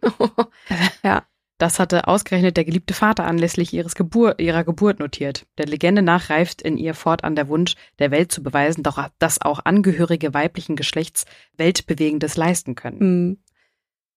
ja. 1.03 1.23
Das 1.57 1.79
hatte 1.79 2.07
ausgerechnet 2.07 2.57
der 2.57 2.65
geliebte 2.65 2.93
Vater 2.93 3.23
anlässlich 3.23 3.71
ihres 3.73 3.95
Gebur 3.95 4.39
ihrer 4.39 4.65
Geburt 4.65 4.99
notiert. 4.99 5.47
Der 5.57 5.65
Legende 5.65 6.01
nach 6.01 6.29
reift 6.29 6.61
in 6.61 6.77
ihr 6.77 6.93
fortan 6.93 7.35
der 7.37 7.47
Wunsch, 7.47 7.75
der 7.97 8.11
Welt 8.11 8.31
zu 8.31 8.43
beweisen, 8.43 8.83
doch 8.83 9.07
dass 9.19 9.41
auch 9.41 9.61
Angehörige 9.63 10.33
weiblichen 10.33 10.75
Geschlechts 10.75 11.25
Weltbewegendes 11.55 12.35
leisten 12.35 12.75
können. 12.75 13.29
Mm. 13.29 13.37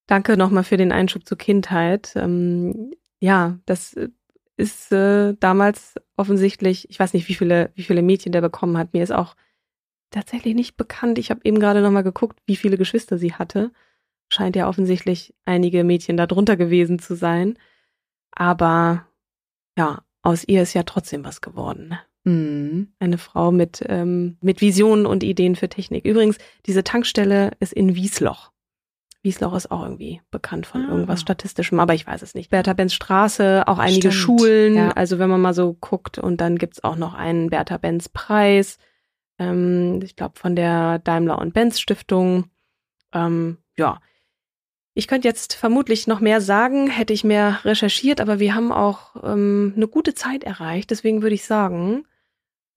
Danke 0.08 0.38
nochmal 0.38 0.64
für 0.64 0.78
den 0.78 0.90
Einschub 0.90 1.26
zur 1.26 1.36
Kindheit. 1.36 2.14
Ähm, 2.16 2.92
ja, 3.20 3.58
das 3.66 3.92
äh, 3.92 4.08
ist 4.56 4.90
äh, 4.90 5.34
damals 5.38 5.94
offensichtlich, 6.16 6.88
ich 6.90 6.98
weiß 6.98 7.12
nicht, 7.12 7.28
wie 7.28 7.34
viele, 7.34 7.70
wie 7.74 7.82
viele 7.82 8.02
Mädchen 8.02 8.32
der 8.32 8.40
bekommen 8.40 8.78
hat. 8.78 8.94
Mir 8.94 9.02
ist 9.02 9.12
auch 9.12 9.36
tatsächlich 10.10 10.54
nicht 10.54 10.78
bekannt. 10.78 11.18
Ich 11.18 11.30
habe 11.30 11.42
eben 11.44 11.60
gerade 11.60 11.82
nochmal 11.82 12.02
geguckt, 12.02 12.40
wie 12.46 12.56
viele 12.56 12.78
Geschwister 12.78 13.18
sie 13.18 13.34
hatte. 13.34 13.70
Scheint 14.30 14.56
ja 14.56 14.66
offensichtlich 14.66 15.34
einige 15.44 15.84
Mädchen 15.84 16.16
darunter 16.16 16.56
gewesen 16.56 16.98
zu 16.98 17.14
sein. 17.14 17.58
Aber 18.32 19.06
ja, 19.76 20.02
aus 20.22 20.42
ihr 20.48 20.62
ist 20.62 20.72
ja 20.72 20.84
trotzdem 20.84 21.22
was 21.22 21.42
geworden. 21.42 21.98
Mhm. 22.24 22.94
Eine 22.98 23.18
Frau 23.18 23.52
mit, 23.52 23.84
ähm, 23.86 24.38
mit 24.40 24.62
Visionen 24.62 25.04
und 25.04 25.22
Ideen 25.22 25.54
für 25.54 25.68
Technik. 25.68 26.06
Übrigens, 26.06 26.38
diese 26.64 26.82
Tankstelle 26.82 27.50
ist 27.60 27.74
in 27.74 27.94
Wiesloch. 27.94 28.52
Wiesloch 29.22 29.54
ist 29.54 29.70
auch 29.70 29.82
irgendwie 29.82 30.20
bekannt 30.30 30.66
von 30.66 30.84
Ah. 30.84 30.88
irgendwas 30.90 31.20
Statistischem, 31.20 31.80
aber 31.80 31.94
ich 31.94 32.06
weiß 32.06 32.22
es 32.22 32.34
nicht. 32.34 32.50
Bertha 32.50 32.72
Benz 32.72 32.94
Straße, 32.94 33.64
auch 33.66 33.78
einige 33.78 34.12
Stimmt, 34.12 34.40
Schulen, 34.40 34.74
ja. 34.76 34.90
also 34.90 35.18
wenn 35.18 35.28
man 35.28 35.40
mal 35.40 35.54
so 35.54 35.74
guckt 35.74 36.18
und 36.18 36.40
dann 36.40 36.56
gibt's 36.56 36.84
auch 36.84 36.96
noch 36.96 37.14
einen 37.14 37.50
Bertha 37.50 37.76
Benz 37.78 38.08
Preis, 38.08 38.78
ähm, 39.38 40.00
ich 40.02 40.14
glaube 40.16 40.38
von 40.38 40.54
der 40.56 40.98
Daimler 41.00 41.38
und 41.38 41.52
Benz 41.54 41.80
Stiftung. 41.80 42.50
Ähm, 43.12 43.58
ja, 43.76 44.00
ich 44.94 45.06
könnte 45.08 45.28
jetzt 45.28 45.54
vermutlich 45.54 46.06
noch 46.06 46.20
mehr 46.20 46.40
sagen, 46.40 46.88
hätte 46.88 47.12
ich 47.12 47.22
mehr 47.24 47.60
recherchiert, 47.64 48.20
aber 48.20 48.38
wir 48.40 48.54
haben 48.54 48.72
auch 48.72 49.16
ähm, 49.22 49.72
eine 49.76 49.86
gute 49.88 50.14
Zeit 50.14 50.42
erreicht. 50.44 50.90
Deswegen 50.90 51.22
würde 51.22 51.34
ich 51.36 51.44
sagen, 51.44 52.04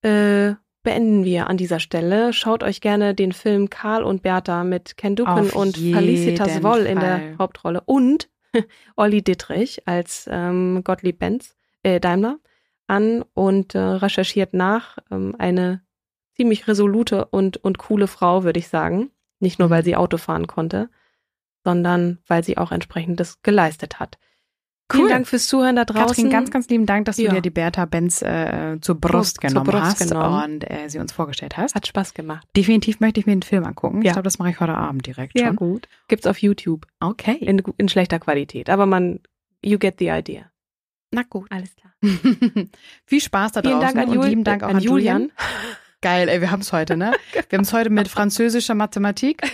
äh, 0.02 0.54
beenden 0.82 1.24
wir 1.24 1.48
an 1.48 1.56
dieser 1.56 1.80
Stelle. 1.80 2.32
Schaut 2.32 2.62
euch 2.62 2.80
gerne 2.80 3.14
den 3.14 3.32
Film 3.32 3.70
Karl 3.70 4.02
und 4.02 4.22
Bertha 4.22 4.64
mit 4.64 4.96
Ken 4.96 5.16
Ducken 5.16 5.32
Auf 5.32 5.56
und 5.56 5.76
Felicitas 5.76 6.62
Woll 6.62 6.86
in 6.86 7.00
der 7.00 7.38
Hauptrolle 7.38 7.82
und 7.84 8.28
Olli 8.96 9.22
Dittrich 9.22 9.86
als 9.86 10.28
ähm, 10.30 10.82
Gottlieb 10.84 11.18
Benz, 11.18 11.56
äh, 11.82 12.00
Daimler 12.00 12.38
an 12.86 13.24
und 13.34 13.74
äh, 13.74 13.78
recherchiert 13.78 14.54
nach. 14.54 14.98
Ähm, 15.10 15.34
eine 15.38 15.82
ziemlich 16.34 16.66
resolute 16.68 17.26
und, 17.26 17.56
und 17.58 17.78
coole 17.78 18.06
Frau, 18.06 18.44
würde 18.44 18.58
ich 18.58 18.68
sagen. 18.68 19.10
Nicht 19.38 19.58
nur, 19.58 19.70
weil 19.70 19.84
sie 19.84 19.96
Auto 19.96 20.18
fahren 20.18 20.46
konnte, 20.46 20.90
sondern 21.64 22.18
weil 22.26 22.44
sie 22.44 22.58
auch 22.58 22.72
entsprechendes 22.72 23.42
geleistet 23.42 24.00
hat. 24.00 24.18
Vielen 24.92 25.04
Cool. 25.04 25.08
Dank 25.10 25.26
fürs 25.26 25.46
Zuhören 25.48 25.74
da 25.76 25.84
draußen. 25.84 26.08
Katrin, 26.08 26.30
ganz, 26.30 26.50
ganz 26.50 26.68
lieben 26.68 26.86
Dank, 26.86 27.06
dass 27.06 27.16
du 27.16 27.22
Ja. 27.22 27.32
dir 27.32 27.40
die 27.40 27.50
Bertha 27.50 27.84
Benz 27.86 28.22
äh, 28.22 28.76
zur 28.80 28.94
Brust 29.00 29.40
Zur 29.40 29.48
genommen 29.48 29.66
Brust 29.66 29.82
hast 29.82 30.08
genommen. 30.10 30.54
und 30.54 30.70
äh, 30.70 30.88
sie 30.88 30.98
uns 30.98 31.12
vorgestellt 31.12 31.56
hast. 31.56 31.74
Hat 31.74 31.86
Spaß 31.86 32.14
gemacht. 32.14 32.46
Definitiv 32.56 33.00
möchte 33.00 33.18
ich 33.20 33.26
mir 33.26 33.32
den 33.34 33.42
Film 33.42 33.64
angucken. 33.64 33.98
Ich 34.00 34.06
Ja. 34.06 34.12
glaube, 34.12 34.24
das 34.24 34.38
mache 34.38 34.50
ich 34.50 34.60
heute 34.60 34.74
Abend 34.74 35.06
direkt 35.06 35.38
Ja, 35.38 35.48
schon. 35.48 35.56
gut. 35.56 35.88
Gibt's 36.08 36.26
auf 36.26 36.38
YouTube 36.38 36.86
Okay. 37.00 37.36
in, 37.40 37.62
in 37.78 37.88
schlechter 37.88 38.18
Qualität, 38.18 38.68
aber 38.70 38.86
man, 38.86 39.20
you 39.64 39.78
get 39.78 39.96
the 39.98 40.08
idea. 40.08 40.50
Na 41.10 41.22
gut. 41.28 41.46
Alles 41.50 41.74
klar. 41.76 41.92
Viel 43.04 43.20
Spaß 43.20 43.52
da 43.52 43.62
draußen 43.62 43.78
Vielen 43.80 43.94
Dank 43.94 44.08
an, 44.10 44.18
und 44.18 44.26
lieben 44.28 44.44
Dank 44.44 44.62
auch 44.62 44.68
an 44.68 44.76
an 44.76 44.82
Julian. 44.82 45.20
Julian. 45.22 45.32
Geil, 46.00 46.28
ey, 46.28 46.40
wir 46.40 46.50
haben 46.50 46.60
es 46.60 46.72
heute, 46.72 46.96
ne? 46.96 47.12
Wir 47.48 47.58
haben 47.58 47.62
es 47.62 47.72
heute 47.72 47.88
mit 47.90 48.08
französischer 48.08 48.74
Mathematik. 48.74 49.40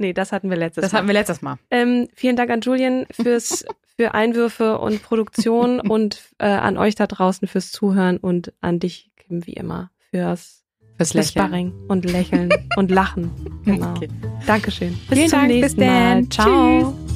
Nee, 0.00 0.12
das 0.12 0.30
hatten 0.30 0.48
wir 0.48 0.56
letztes 0.56 0.82
Das 0.82 0.92
Mal. 0.92 0.98
hatten 0.98 1.08
wir 1.08 1.12
letztes 1.14 1.42
Mal. 1.42 1.56
Ähm, 1.72 2.06
vielen 2.14 2.36
Dank 2.36 2.50
an 2.50 2.60
Julian 2.60 3.06
fürs 3.10 3.64
für 3.98 4.14
Einwürfe 4.14 4.78
und 4.78 5.02
Produktion 5.08 5.80
und 5.80 6.20
äh, 6.38 6.46
an 6.46 6.76
euch 6.78 6.94
da 6.94 7.06
draußen 7.06 7.48
fürs 7.48 7.72
Zuhören 7.72 8.18
und 8.18 8.52
an 8.60 8.78
dich, 8.78 9.10
Kim, 9.16 9.44
wie 9.46 9.54
immer, 9.54 9.90
fürs, 10.10 10.62
Fürs 10.96 11.12
fürs 11.12 11.14
Lächeln. 11.14 11.46
Sparring 11.46 11.72
und 11.88 12.04
Lächeln 12.04 12.50
und 12.76 12.90
Lachen. 12.92 13.30
Genau. 13.64 13.90
Okay. 13.90 14.08
Dankeschön. 14.46 14.96
Bis 15.08 15.18
Vielen 15.18 15.30
zum 15.30 15.38
Dank, 15.40 15.48
bis 15.60 15.76
nächsten 15.76 15.80
Mal. 15.80 16.14
dann. 16.14 16.30
Ciao. 16.30 16.94
Tschüss. 16.94 17.08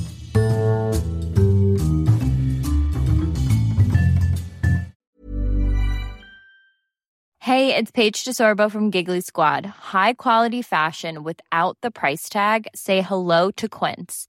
Hey, 7.39 7.75
it's 7.77 7.91
Paige 7.91 8.25
DeSorbo 8.25 8.71
from 8.71 8.91
Giggly 8.91 9.21
Squad. 9.21 9.67
High 9.67 10.15
quality 10.15 10.63
fashion 10.63 11.25
without 11.25 11.77
the 11.83 11.91
price 11.91 12.29
tag. 12.29 12.69
Say 12.75 13.03
hello 13.03 13.51
to 13.57 13.69
Quince. 13.69 14.29